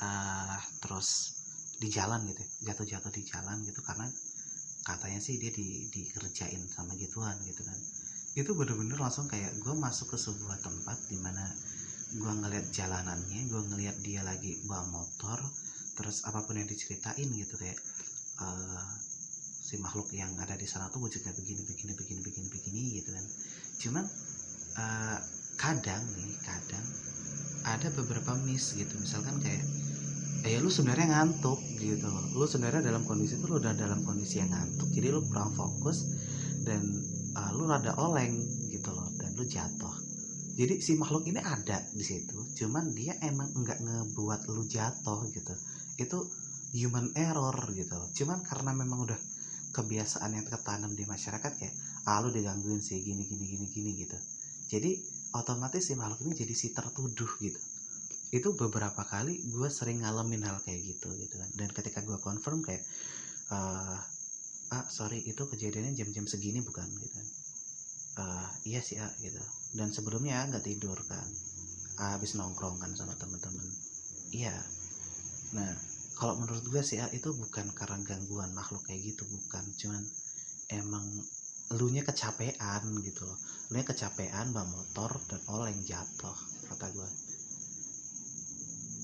uh, 0.05 0.62
terus 0.77 1.35
di 1.75 1.88
jalan 1.91 2.23
gitu 2.29 2.43
jatuh-jatuh 2.63 3.11
di 3.11 3.23
jalan 3.27 3.59
gitu 3.67 3.83
karena 3.83 4.07
katanya 4.85 5.19
sih 5.19 5.41
dia 5.41 5.49
di 5.49 5.89
dikerjain 5.89 6.61
sama 6.69 6.93
gituan 6.95 7.35
gitu 7.43 7.65
kan. 7.65 7.79
Itu 8.35 8.53
bener-bener 8.53 8.99
langsung 8.99 9.25
kayak 9.25 9.57
gue 9.59 9.73
masuk 9.73 10.13
ke 10.13 10.17
sebuah 10.19 10.61
tempat 10.61 10.97
di 11.09 11.17
mana 11.17 11.43
gue 12.15 12.31
ngeliat 12.31 12.69
jalanannya 12.69 13.49
gue 13.49 13.61
ngeliat 13.73 13.97
dia 14.05 14.21
lagi 14.21 14.61
bawa 14.63 14.88
motor 14.88 15.41
terus 15.97 16.23
apa 16.27 16.43
pun 16.45 16.59
yang 16.59 16.69
diceritain 16.69 17.27
gitu 17.33 17.55
kayak 17.57 17.79
uh, 18.39 18.88
si 19.65 19.81
makhluk 19.81 20.11
yang 20.13 20.29
ada 20.38 20.53
di 20.53 20.69
sana 20.69 20.91
tuh 20.93 21.01
wujudnya 21.01 21.33
begini 21.33 21.65
begini 21.65 21.97
begini 21.97 22.21
begini 22.21 22.47
begini 22.53 22.81
gitu 23.01 23.09
kan. 23.09 23.25
Cuman 23.81 24.05
uh, 24.77 25.19
kadang 25.57 26.03
nih 26.13 26.31
kadang 26.45 26.85
ada 27.65 27.89
beberapa 27.97 28.38
miss 28.45 28.77
gitu. 28.77 28.93
Misalkan 29.01 29.41
kayak 29.41 29.65
eh 30.43 30.60
lu 30.60 30.67
sebenarnya 30.67 31.08
ngantuk 31.13 31.62
gitu. 31.80 32.08
Loh 32.10 32.26
lu 32.36 32.45
sebenarnya 32.50 32.82
dalam 32.84 33.08
kondisi 33.08 33.39
itu 33.39 33.45
lu 33.48 33.62
udah 33.62 33.71
dalam 33.78 34.04
kondisi 34.04 34.43
yang 34.43 34.52
ngantuk. 34.52 34.89
Jadi 34.91 35.08
lu 35.13 35.21
kurang 35.30 35.56
fokus 35.56 36.04
dan 36.65 36.82
uh, 37.38 37.52
lu 37.56 37.69
rada 37.69 37.95
oleng 38.02 38.36
gitu 38.74 38.91
loh 38.91 39.08
dan 39.15 39.32
lu 39.38 39.45
jatuh. 39.48 39.95
Jadi 40.56 40.80
si 40.80 40.95
makhluk 40.95 41.28
ini 41.28 41.39
ada 41.39 41.84
di 41.91 42.04
situ 42.04 42.36
cuman 42.56 42.95
dia 42.95 43.15
emang 43.24 43.52
nggak 43.54 43.80
ngebuat 43.80 44.52
lu 44.52 44.67
jatuh 44.67 45.28
gitu. 45.32 45.54
Itu 46.00 46.28
human 46.76 47.15
error 47.15 47.56
gitu 47.71 47.95
cuman 48.19 48.43
karena 48.43 48.76
memang 48.76 49.08
udah 49.08 49.19
kebiasaan 49.71 50.36
yang 50.36 50.43
tertanam 50.43 50.91
di 50.91 51.08
masyarakat 51.08 51.52
kayak 51.56 51.76
ah 52.08 52.19
lu 52.19 52.32
digangguin 52.36 52.84
sih 52.84 53.00
gini 53.00 53.24
gini 53.24 53.45
gini 53.48 53.65
gini 53.71 53.91
gitu. 53.95 54.17
Jadi 54.71 54.91
otomatis 55.36 55.84
si 55.84 55.93
makhluk 55.95 56.24
ini 56.28 56.34
jadi 56.36 56.54
si 56.56 56.71
tertuduh 56.71 57.32
gitu 57.43 57.60
itu 58.33 58.57
beberapa 58.57 59.05
kali 59.05 59.38
gue 59.53 59.69
sering 59.69 60.01
ngalamin 60.01 60.41
hal 60.45 60.57
kayak 60.65 60.81
gitu 60.81 61.13
gitu 61.13 61.35
kan. 61.38 61.49
Dan 61.53 61.69
ketika 61.69 62.01
gue 62.01 62.17
confirm 62.17 62.65
kayak 62.65 62.81
uh, 63.53 63.97
ah 64.73 64.85
sorry 64.89 65.21
itu 65.21 65.45
kejadiannya 65.45 65.93
jam-jam 65.93 66.25
segini 66.25 66.65
bukan? 66.65 66.88
Gitu 66.89 67.13
kan. 67.13 67.27
Uh, 68.15 68.47
iya 68.65 68.81
sih 68.81 68.97
ah 68.97 69.11
gitu. 69.21 69.41
Dan 69.77 69.93
sebelumnya 69.93 70.41
nggak 70.49 70.65
tidur 70.65 70.97
kan. 71.05 71.27
Habis 72.01 72.33
nongkrong 72.33 72.81
kan 72.81 72.91
sama 72.97 73.13
temen-temen. 73.13 73.67
Iya. 74.33 74.55
Nah 75.53 75.71
kalau 76.15 76.39
menurut 76.41 76.65
gue 76.65 76.81
sih 76.81 76.97
ah 76.97 77.11
itu 77.11 77.29
bukan 77.35 77.69
karena 77.77 78.01
gangguan 78.01 78.49
makhluk 78.57 78.81
kayak 78.89 79.05
gitu 79.05 79.23
bukan. 79.29 79.63
Cuman 79.77 80.01
emang 80.73 81.05
lu 81.77 81.88
nya 81.93 82.01
kecapean 82.01 82.83
gitu 83.05 83.21
loh. 83.25 83.38
Lu 83.69 83.77
nya 83.77 83.85
kecapean 83.85 84.49
bawa 84.49 84.65
motor 84.65 85.13
dan 85.29 85.41
oleng 85.51 85.77
jatuh 85.85 86.35
kata 86.65 86.89
gue 86.89 87.09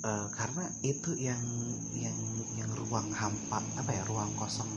uh, 0.06 0.28
karena 0.34 0.66
itu 0.82 1.14
yang 1.18 1.42
yang 1.94 2.18
yang 2.58 2.72
ruang 2.78 3.10
hampa 3.14 3.60
apa 3.78 3.92
ya 3.94 4.04
ruang 4.06 4.34
kosong. 4.38 4.70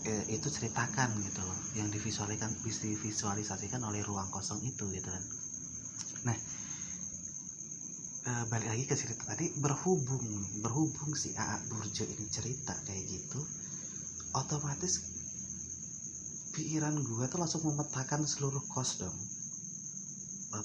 Eh, 0.00 0.24
itu 0.32 0.48
ceritakan 0.48 1.12
gitu 1.28 1.44
loh 1.44 1.60
yang 1.76 1.92
divisualisasikan 1.92 2.56
divisualisasikan 2.64 3.84
oleh 3.84 4.00
ruang 4.00 4.32
kosong 4.32 4.56
itu 4.64 4.88
gitu 4.88 5.08
kan. 5.12 5.24
Nah 6.24 6.36
eh, 8.30 8.44
balik 8.48 8.68
lagi 8.72 8.84
ke 8.88 8.96
cerita 8.96 9.28
tadi 9.28 9.52
berhubung 9.60 10.24
berhubung 10.64 11.12
si 11.16 11.32
AA 11.36 11.56
Burjo 11.68 12.04
ini 12.04 12.26
cerita 12.28 12.72
kayak 12.84 13.04
gitu 13.08 13.40
otomatis 14.36 15.02
pikiran 16.54 16.94
gue 17.00 17.24
tuh 17.26 17.38
langsung 17.40 17.62
memetakan 17.66 18.28
seluruh 18.28 18.62
kos 18.70 19.00
dong 19.02 19.16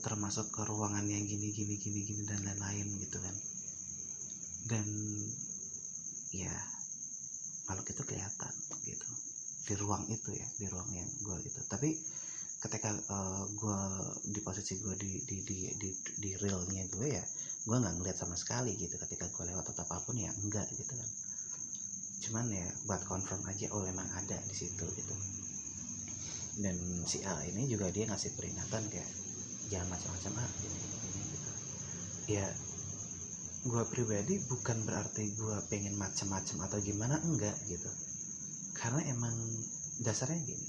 termasuk 0.01 0.49
ke 0.49 0.65
ruangan 0.65 1.05
yang 1.05 1.21
gini 1.29 1.53
gini 1.53 1.77
gini 1.77 2.01
gini 2.01 2.21
dan 2.25 2.41
lain-lain 2.41 2.87
gitu 2.97 3.21
kan. 3.21 3.35
Dan 4.65 4.87
ya 6.33 6.53
makhluk 7.69 7.93
itu 7.93 8.01
kelihatan 8.01 8.53
gitu. 8.81 9.07
Di 9.65 9.73
ruang 9.77 10.09
itu 10.09 10.33
ya 10.33 10.47
di 10.57 10.65
ruang 10.65 10.89
yang 10.89 11.09
gue 11.21 11.37
gitu. 11.45 11.61
Tapi 11.69 11.93
ketika 12.65 12.89
uh, 12.89 13.13
eh, 13.13 13.43
gue 13.53 13.79
di 14.33 14.41
posisi 14.41 14.81
gue 14.81 14.97
di 14.97 15.21
di 15.21 15.37
di 15.45 15.57
di, 15.77 15.89
di 16.17 16.31
realnya 16.41 16.81
gue 16.89 17.05
ya 17.05 17.21
gue 17.65 17.77
nggak 17.77 18.01
ngeliat 18.01 18.17
sama 18.17 18.33
sekali 18.33 18.73
gitu. 18.73 18.97
Ketika 18.97 19.29
gue 19.29 19.43
lewat 19.53 19.69
atau 19.69 19.85
apa 19.85 20.01
pun 20.01 20.17
ya 20.17 20.33
enggak 20.41 20.65
gitu 20.73 20.97
kan. 20.97 21.09
Cuman 22.25 22.49
ya 22.49 22.65
buat 22.89 23.05
confirm 23.05 23.45
aja 23.45 23.69
oh 23.69 23.85
emang 23.85 24.09
ada 24.17 24.41
di 24.49 24.55
situ 24.57 24.85
gitu. 24.97 25.15
Dan 26.57 27.05
si 27.05 27.21
A 27.21 27.45
ini 27.45 27.69
juga 27.69 27.93
dia 27.93 28.09
ngasih 28.09 28.33
peringatan 28.33 28.89
kayak 28.89 29.11
jangan 29.71 29.93
macam-macam 29.93 30.33
ah 30.41 30.49
gini, 30.61 30.77
gini, 30.77 30.97
gini 31.01 31.21
gitu. 31.33 31.51
Ya 32.37 32.47
gue 33.65 33.83
pribadi 33.89 34.37
bukan 34.45 34.85
berarti 34.85 35.33
gue 35.33 35.57
pengen 35.69 35.97
macam-macam 35.97 36.57
atau 36.69 36.77
gimana 36.81 37.15
enggak 37.21 37.55
gitu. 37.65 37.89
Karena 38.77 39.01
emang 39.09 39.33
dasarnya 40.03 40.41
gini 40.43 40.67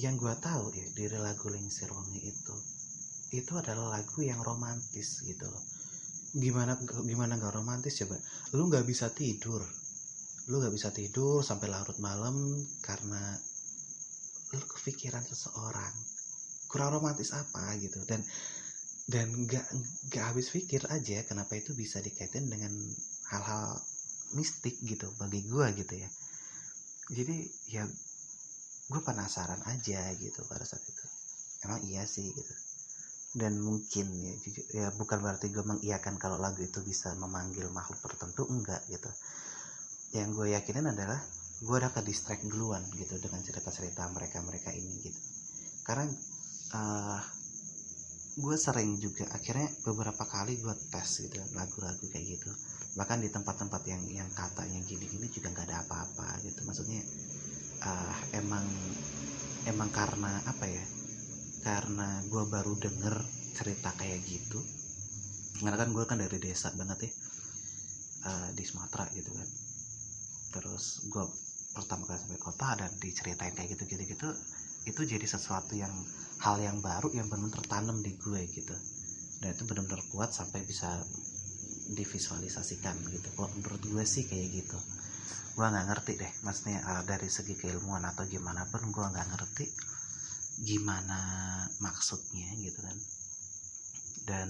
yang 0.00 0.16
gue 0.16 0.32
tahu 0.40 0.72
ya 0.72 0.86
dari 0.96 1.20
lagu 1.20 1.52
Lingsir 1.52 1.92
Wangi 1.92 2.24
itu 2.24 2.56
itu 3.32 3.52
adalah 3.56 4.00
lagu 4.00 4.24
yang 4.24 4.40
romantis 4.40 5.20
gitu 5.24 5.44
loh. 5.48 5.64
Gimana 6.32 6.80
gimana 7.04 7.36
gak 7.36 7.52
romantis 7.52 8.00
coba? 8.00 8.16
Lu 8.56 8.68
nggak 8.68 8.88
bisa 8.88 9.12
tidur. 9.12 9.60
Lu 10.48 10.60
nggak 10.60 10.72
bisa 10.72 10.88
tidur 10.92 11.44
sampai 11.44 11.68
larut 11.68 11.96
malam 12.00 12.56
karena 12.80 13.36
lu 14.52 14.60
kepikiran 14.60 15.24
seseorang 15.24 15.92
kurang 16.72 16.96
romantis 16.96 17.36
apa 17.36 17.76
gitu. 17.76 18.00
Dan 18.08 18.24
dan 19.04 19.28
nggak 19.28 19.66
nggak 20.08 20.24
habis 20.24 20.48
pikir 20.48 20.88
aja 20.88 21.20
kenapa 21.28 21.52
itu 21.60 21.76
bisa 21.76 22.00
dikaitin 22.00 22.48
dengan 22.48 22.72
hal-hal 23.28 23.76
mistik 24.32 24.80
gitu 24.80 25.12
bagi 25.20 25.44
gue 25.44 25.66
gitu 25.76 25.94
ya. 26.00 26.08
Jadi 27.12 27.36
ya 27.76 27.84
gue 28.88 29.02
penasaran 29.04 29.60
aja 29.68 30.00
gitu 30.16 30.40
pada 30.48 30.64
saat 30.64 30.80
itu. 30.88 31.04
Emang 31.68 31.84
iya 31.84 32.08
sih 32.08 32.32
gitu. 32.32 32.54
Dan 33.32 33.60
mungkin 33.60 34.08
ya 34.24 34.32
ya 34.72 34.86
bukan 34.96 35.20
berarti 35.20 35.52
gue 35.52 35.64
mengiyakan 35.64 36.16
kalau 36.16 36.40
lagu 36.40 36.64
itu 36.64 36.80
bisa 36.80 37.12
memanggil 37.20 37.68
makhluk 37.68 38.00
tertentu 38.00 38.48
enggak 38.48 38.80
gitu. 38.88 39.12
Yang 40.16 40.28
gue 40.36 40.46
yakinin 40.56 40.88
adalah 40.88 41.20
gue 41.62 41.76
udah 41.76 41.92
ke 41.92 42.00
distract 42.02 42.44
duluan 42.48 42.82
gitu 42.96 43.16
dengan 43.20 43.40
cerita-cerita 43.44 44.08
mereka-mereka 44.08 44.72
ini 44.72 44.92
gitu. 45.04 45.20
Karena 45.84 46.08
uh, 46.72 47.20
gue 48.32 48.56
sering 48.56 48.96
juga 48.96 49.28
akhirnya 49.28 49.68
beberapa 49.84 50.24
kali 50.24 50.56
gue 50.56 50.72
tes 50.88 51.08
gitu 51.20 51.36
lagu-lagu 51.52 52.00
kayak 52.08 52.40
gitu. 52.40 52.50
Bahkan 52.96 53.20
di 53.20 53.28
tempat-tempat 53.28 53.82
yang 53.88 54.02
yang 54.08 54.30
katanya 54.32 54.80
gini-gini 54.84 55.28
juga 55.28 55.52
nggak 55.52 55.68
ada 55.68 55.84
apa-apa 55.84 56.40
gitu. 56.44 56.64
Maksudnya 56.64 57.04
uh, 57.84 58.16
emang 58.32 58.64
emang 59.68 59.88
karena 59.92 60.40
apa 60.48 60.64
ya? 60.64 60.84
Karena 61.62 62.24
gue 62.26 62.42
baru 62.48 62.72
denger 62.80 63.16
cerita 63.52 63.92
kayak 64.00 64.24
gitu. 64.24 64.60
Karena 65.60 65.76
kan 65.76 65.92
gue 65.92 66.04
kan 66.08 66.18
dari 66.18 66.40
desa 66.40 66.72
banget 66.72 67.08
ya 67.08 67.12
uh, 68.32 68.48
di 68.56 68.64
Sumatera 68.64 69.12
gitu 69.12 69.28
kan. 69.28 69.48
Terus 70.56 71.04
gue 71.04 71.24
pertama 71.72 72.04
kali 72.08 72.20
sampai 72.20 72.40
kota 72.40 72.68
dan 72.80 72.90
diceritain 73.00 73.52
kayak 73.56 73.76
gitu 73.76 73.84
gitu 73.88 74.04
gitu 74.04 74.28
itu 74.82 75.00
jadi 75.06 75.26
sesuatu 75.26 75.78
yang 75.78 75.92
hal 76.42 76.58
yang 76.58 76.82
baru 76.82 77.14
yang 77.14 77.30
benar 77.30 77.54
tertanam 77.54 78.02
di 78.02 78.18
gue 78.18 78.42
gitu. 78.50 78.74
Dan 79.38 79.54
itu 79.54 79.62
benar-benar 79.66 80.02
kuat 80.10 80.34
sampai 80.34 80.66
bisa 80.66 81.02
divisualisasikan 81.94 82.98
gitu. 83.10 83.28
Kalau 83.38 83.50
menurut 83.54 83.82
gue 83.82 84.04
sih 84.06 84.26
kayak 84.26 84.48
gitu. 84.50 84.78
Gue 85.54 85.66
nggak 85.68 85.86
ngerti 85.86 86.12
deh 86.18 86.32
maksudnya 86.42 86.82
uh, 86.82 87.02
dari 87.06 87.28
segi 87.30 87.54
keilmuan 87.54 88.02
atau 88.02 88.26
gimana 88.26 88.66
pun 88.66 88.82
gue 88.90 89.06
nggak 89.06 89.28
ngerti 89.36 89.66
gimana 90.66 91.18
maksudnya 91.78 92.50
gitu 92.58 92.82
kan. 92.82 92.96
Dan 94.26 94.48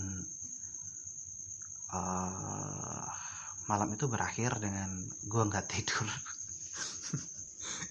uh, 1.92 3.04
malam 3.68 3.88
itu 3.92 4.08
berakhir 4.08 4.56
dengan 4.64 4.88
gue 5.28 5.42
nggak 5.44 5.66
tidur. 5.68 6.08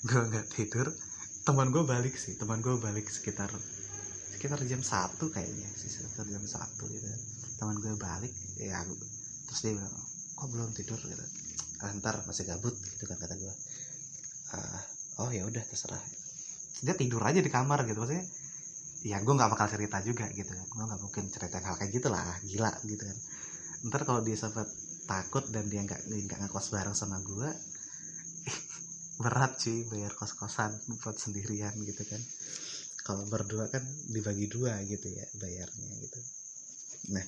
Gue 0.02 0.18
nggak 0.18 0.50
tidur 0.58 0.90
teman 1.52 1.68
gue 1.68 1.84
balik 1.84 2.16
sih 2.16 2.40
teman 2.40 2.64
gue 2.64 2.80
balik 2.80 3.12
sekitar 3.12 3.52
sekitar 4.32 4.56
jam 4.64 4.80
satu 4.80 5.28
kayaknya 5.28 5.68
sih 5.76 5.92
sekitar 5.92 6.24
jam 6.32 6.40
satu 6.48 6.88
gitu. 6.88 7.04
Teman 7.60 7.76
gue 7.84 7.92
balik 8.00 8.32
ya 8.56 8.80
terus 9.52 9.60
dia 9.60 9.76
bilang 9.76 9.92
kok 10.40 10.48
belum 10.48 10.72
tidur? 10.72 10.96
Gitu. 10.96 11.26
Ah, 11.84 11.92
ntar 12.00 12.24
masih 12.24 12.48
gabut 12.48 12.72
gitu 12.72 13.04
kan 13.04 13.20
kata 13.20 13.36
gue 13.36 13.54
uh, 14.56 14.80
oh 15.28 15.30
ya 15.36 15.44
udah 15.44 15.60
terserah. 15.68 16.00
Dia 16.88 16.96
tidur 16.96 17.20
aja 17.20 17.44
di 17.44 17.52
kamar 17.52 17.84
gitu 17.84 18.00
maksudnya 18.00 18.24
ya 19.04 19.20
gue 19.20 19.34
nggak 19.36 19.52
bakal 19.52 19.68
cerita 19.68 20.00
juga 20.08 20.32
gitu 20.32 20.56
kan. 20.56 20.66
Gue 20.72 20.84
nggak 20.88 21.02
mungkin 21.04 21.28
cerita 21.28 21.60
hal 21.60 21.76
kayak 21.76 21.92
gitu 21.92 22.08
lah 22.08 22.24
gila 22.48 22.72
gitu 22.88 23.04
kan. 23.04 23.18
Ntar 23.92 24.08
kalau 24.08 24.24
dia 24.24 24.40
sempat 24.40 24.72
takut 25.04 25.44
dan 25.52 25.68
dia 25.68 25.84
nggak 25.84 26.08
nggak 26.08 26.48
ngekos 26.48 26.72
bareng 26.72 26.96
sama 26.96 27.20
gue 27.20 27.52
berat 29.22 29.62
sih 29.62 29.86
bayar 29.88 30.12
kos 30.18 30.34
kosan 30.34 30.74
buat 31.00 31.16
sendirian 31.16 31.78
gitu 31.86 32.04
kan. 32.04 32.22
Kalau 33.02 33.26
berdua 33.30 33.70
kan 33.70 33.82
dibagi 34.10 34.50
dua 34.50 34.82
gitu 34.86 35.08
ya 35.10 35.26
bayarnya 35.38 35.90
gitu. 36.02 36.20
Nah 37.14 37.26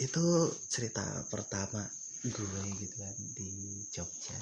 itu 0.00 0.24
cerita 0.72 1.04
pertama 1.28 1.84
gue 2.24 2.62
gitu 2.80 2.96
kan 2.96 3.16
di 3.36 3.50
Jogja. 3.92 4.40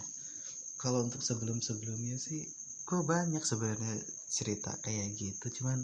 Kalau 0.79 1.03
untuk 1.03 1.19
sebelum 1.25 1.59
sebelumnya 1.59 2.15
sih 2.15 2.47
gue 2.87 3.01
banyak 3.03 3.43
sebenarnya 3.43 3.99
cerita 4.31 4.77
kayak 4.81 5.19
gitu. 5.19 5.61
Cuman 5.61 5.83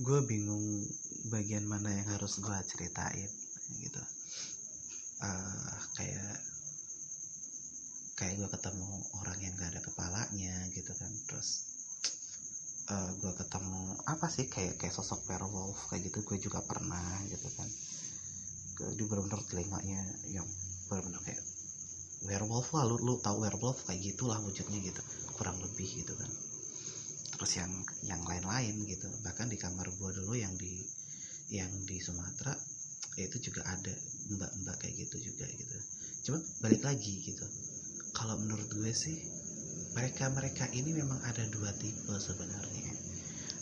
gue 0.00 0.20
bingung 0.26 0.86
bagian 1.30 1.68
mana 1.68 1.94
yang 1.94 2.08
harus 2.10 2.42
gue 2.42 2.58
ceritain 2.66 3.30
gitu. 3.78 4.02
Uh, 5.20 5.76
kayak 6.00 6.49
kayak 8.20 8.36
gue 8.36 8.48
ketemu 8.52 9.00
orang 9.16 9.38
yang 9.40 9.56
gak 9.56 9.72
ada 9.72 9.80
kepalanya 9.80 10.68
gitu 10.76 10.92
kan. 10.92 11.08
Terus 11.24 11.48
uh, 12.92 13.08
eh, 13.08 13.10
gue 13.16 13.32
ketemu 13.32 13.96
apa 14.04 14.26
sih 14.28 14.44
kayak 14.44 14.76
kayak 14.76 14.92
sosok 14.92 15.24
werewolf 15.24 15.88
kayak 15.88 16.12
gitu 16.12 16.20
gue 16.20 16.36
juga 16.36 16.60
pernah 16.60 17.24
gitu 17.32 17.48
kan. 17.56 17.64
Di 18.92 19.02
benar-benar 19.08 19.40
telinganya 19.48 20.04
yang 20.28 20.44
benar-benar 20.92 21.24
kayak 21.24 21.40
werewolf 22.28 22.76
lah 22.76 22.84
lu, 22.84 23.00
lu 23.00 23.16
tahu 23.16 23.40
werewolf 23.48 23.88
kayak 23.88 24.12
gitulah 24.12 24.36
wujudnya 24.44 24.76
gitu 24.84 25.00
kurang 25.40 25.56
lebih 25.64 25.88
gitu 25.88 26.12
kan. 26.12 26.28
Terus 27.40 27.56
yang 27.56 27.72
yang 28.04 28.20
lain-lain 28.20 28.84
gitu 28.84 29.08
bahkan 29.24 29.48
di 29.48 29.56
kamar 29.56 29.88
gue 29.88 30.10
dulu 30.20 30.36
yang 30.36 30.52
di 30.60 30.84
yang 31.48 31.72
di 31.88 31.96
Sumatera 32.04 32.52
ya 33.16 33.24
itu 33.26 33.48
juga 33.48 33.64
ada 33.64 33.96
mbak-mbak 34.28 34.76
kayak 34.76 35.08
gitu 35.08 35.32
juga 35.32 35.48
gitu. 35.48 35.76
Cuma 36.28 36.38
balik 36.60 36.84
lagi 36.84 37.24
gitu 37.24 37.48
kalau 38.20 38.36
menurut 38.36 38.68
gue 38.68 38.92
sih 38.92 39.16
mereka-mereka 39.96 40.68
ini 40.76 40.92
memang 40.92 41.24
ada 41.24 41.40
dua 41.48 41.72
tipe 41.80 42.12
sebenarnya. 42.20 42.92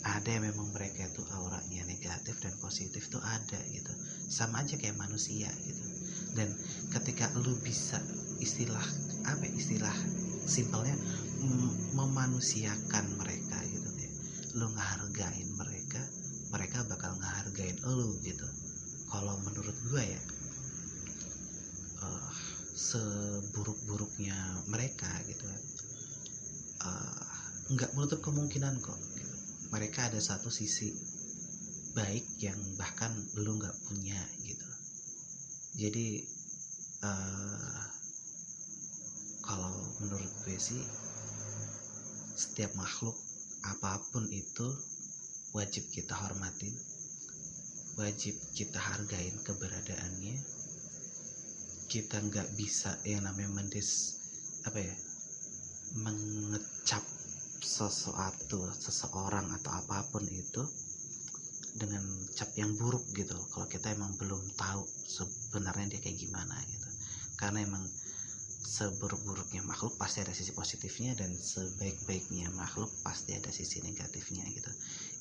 Ada 0.03 0.35
yang 0.35 0.51
memang 0.51 0.75
mereka 0.75 1.07
itu 1.07 1.23
auranya 1.31 1.87
negatif 1.87 2.43
dan 2.43 2.51
positif 2.59 3.07
tuh 3.07 3.23
ada 3.23 3.55
gitu. 3.71 3.87
Sama 4.27 4.67
aja 4.67 4.75
kayak 4.75 4.99
manusia 4.99 5.47
gitu. 5.63 5.85
Dan 6.35 6.51
ketika 6.91 7.31
lu 7.39 7.55
bisa 7.63 8.03
istilah 8.43 8.83
apa 9.31 9.47
ya, 9.47 9.51
istilah 9.55 9.95
simpelnya 10.43 10.99
memanusiakan 11.95 13.15
mereka 13.15 13.63
gitu 13.63 13.87
ya 13.95 14.11
lu 14.59 14.67
ngehargain 14.75 15.49
mereka 15.55 16.03
mereka 16.51 16.83
bakal 16.83 17.15
ngehargain 17.15 17.79
lu 17.87 18.19
gitu. 18.27 18.47
Kalau 19.07 19.39
menurut 19.39 19.77
gue 19.87 20.03
ya 20.03 20.21
uh, 22.03 22.27
seburuk-buruknya 22.79 24.39
mereka 24.71 25.11
gitu 25.27 25.43
kan 25.43 25.61
uh, 26.87 27.27
nggak 27.75 27.91
menutup 27.91 28.23
kemungkinan 28.23 28.79
kok 28.79 28.95
gitu. 29.19 29.35
mereka 29.75 30.07
ada 30.07 30.23
satu 30.23 30.47
sisi 30.47 30.95
baik 31.91 32.23
yang 32.39 32.55
bahkan 32.79 33.11
lu 33.35 33.59
nggak 33.59 33.75
punya 33.83 34.23
gitu 34.47 34.69
jadi 35.75 36.23
uh, 37.03 37.83
kalau 39.43 39.75
menurut 39.99 40.31
gue 40.47 40.55
sih 40.55 40.79
setiap 42.39 42.71
makhluk 42.79 43.19
apa 43.67 43.99
pun 44.15 44.23
itu 44.31 44.71
wajib 45.51 45.83
kita 45.91 46.15
hormatin 46.15 46.71
wajib 47.99 48.39
kita 48.55 48.79
hargain 48.79 49.35
keberadaannya 49.43 50.58
kita 51.89 52.21
nggak 52.21 52.53
bisa 52.53 52.93
yang 53.01 53.25
namanya 53.25 53.49
mendis 53.49 54.21
apa 54.69 54.77
ya 54.77 54.95
mengecap 55.97 57.01
sesuatu 57.65 58.69
seseorang 58.77 59.49
atau 59.57 59.73
apa 59.73 60.05
pun 60.13 60.21
itu 60.29 60.61
dengan 61.73 62.05
cap 62.37 62.53
yang 62.53 62.77
buruk 62.77 63.01
gitu. 63.17 63.33
Kalau 63.49 63.65
kita 63.65 63.89
emang 63.93 64.13
belum 64.21 64.41
tahu 64.53 64.85
sebenarnya 64.85 65.97
dia 65.97 66.01
kayak 66.05 66.21
gimana 66.21 66.55
gitu. 66.69 66.89
Karena 67.41 67.65
emang 67.65 67.81
seburuk-buruknya 68.69 69.65
makhluk 69.65 69.97
pasti 69.97 70.21
ada 70.21 70.29
sisi 70.29 70.53
positifnya 70.53 71.17
dan 71.17 71.33
sebaik-baiknya 71.33 72.53
makhluk 72.53 72.93
pasti 73.01 73.33
ada 73.33 73.49
sisi 73.49 73.81
negatifnya 73.81 74.45
gitu. 74.53 74.71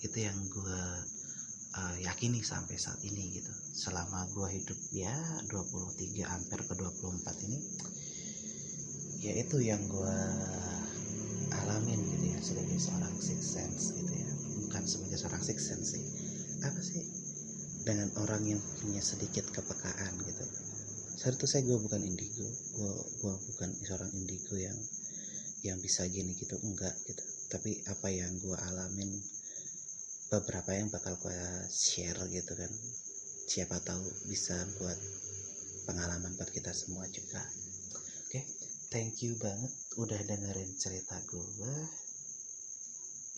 Itu 0.04 0.20
yang 0.20 0.36
gue 0.52 0.82
uh, 1.78 1.96
yakini 2.02 2.42
sampai 2.42 2.74
saat 2.74 2.98
ini 3.06 3.38
gitu. 3.38 3.52
Selama 3.70 4.26
gue 4.34 4.48
hidup 4.58 4.78
ya 4.90 5.14
23 5.46 6.26
hampir 6.26 6.58
ke 6.66 6.74
24 6.74 7.46
ini 7.46 7.58
ya 9.18 9.34
itu 9.34 9.58
yang 9.58 9.82
gue 9.90 10.16
alamin 11.50 11.98
gitu 11.98 12.26
ya 12.34 12.38
sebagai 12.42 12.78
seorang 12.78 13.14
six 13.22 13.40
sense 13.54 13.94
gitu 13.94 14.12
ya. 14.12 14.30
Bukan 14.66 14.82
sebagai 14.84 15.18
seorang 15.18 15.42
six 15.42 15.58
sense 15.70 15.94
sih. 15.94 16.04
Apa 16.66 16.80
sih? 16.82 17.02
Dengan 17.86 18.10
orang 18.20 18.42
yang 18.44 18.60
punya 18.82 19.00
sedikit 19.00 19.46
kepekaan 19.54 20.12
gitu. 20.26 20.44
Saat 21.18 21.38
itu 21.38 21.46
saya 21.50 21.62
gue 21.66 21.78
bukan 21.78 22.02
indigo 22.02 22.46
gue 22.78 22.94
gue 23.22 23.34
bukan 23.54 23.70
seorang 23.82 24.10
indigo 24.14 24.54
yang 24.54 24.78
yang 25.66 25.78
bisa 25.82 26.06
gini 26.06 26.34
gitu 26.38 26.58
enggak 26.62 26.94
gitu. 27.06 27.22
Tapi 27.48 27.82
apa 27.90 28.12
yang 28.12 28.38
gue 28.38 28.54
alamin 28.54 29.10
beberapa 30.28 30.76
yang 30.76 30.92
bakal 30.92 31.16
gue 31.16 31.40
share 31.72 32.20
gitu 32.28 32.52
kan. 32.52 32.68
Siapa 33.48 33.80
tahu 33.80 34.04
bisa 34.28 34.60
buat 34.76 35.00
pengalaman 35.88 36.36
buat 36.36 36.52
kita 36.52 36.68
semua 36.76 37.08
juga. 37.08 37.40
Oke 38.28 38.36
okay, 38.36 38.44
thank 38.92 39.24
you 39.24 39.40
banget 39.40 39.72
udah 39.96 40.20
dengerin 40.20 40.76
cerita 40.76 41.16
gue 41.32 41.74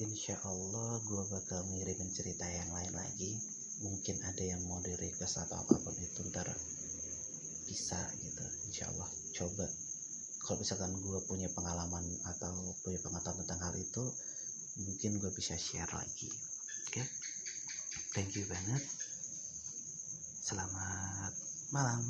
insya 0.02 0.34
Allah 0.42 0.98
gue 1.06 1.22
bakal 1.30 1.62
ngirimin 1.70 2.10
cerita 2.10 2.50
yang 2.50 2.74
lain 2.74 2.90
lagi. 2.90 3.38
Mungkin 3.86 4.26
ada 4.26 4.42
yang 4.42 4.66
mau 4.66 4.82
di 4.82 4.90
request 4.98 5.46
atau 5.46 5.62
apa 5.62 5.78
pun 5.78 5.94
itu 5.94 6.26
ntar 6.34 6.50
bisa 7.70 8.02
gitu. 8.18 8.44
Insya 8.66 8.90
Allah 8.90 9.06
coba. 9.38 9.66
Kalau 10.42 10.58
misalkan 10.58 10.90
gue 10.98 11.20
punya 11.30 11.46
pengalaman 11.54 12.02
atau 12.34 12.74
punya 12.82 12.98
pengetahuan 12.98 13.46
tentang 13.46 13.62
hal 13.62 13.74
itu 13.78 14.02
mungkin 14.82 15.22
gue 15.22 15.30
bisa 15.30 15.54
share 15.54 15.94
lagi 15.94 16.49
thank 18.14 18.34
you 18.34 18.44
banget. 18.46 18.82
Selamat 20.40 21.32
malam 21.70 22.02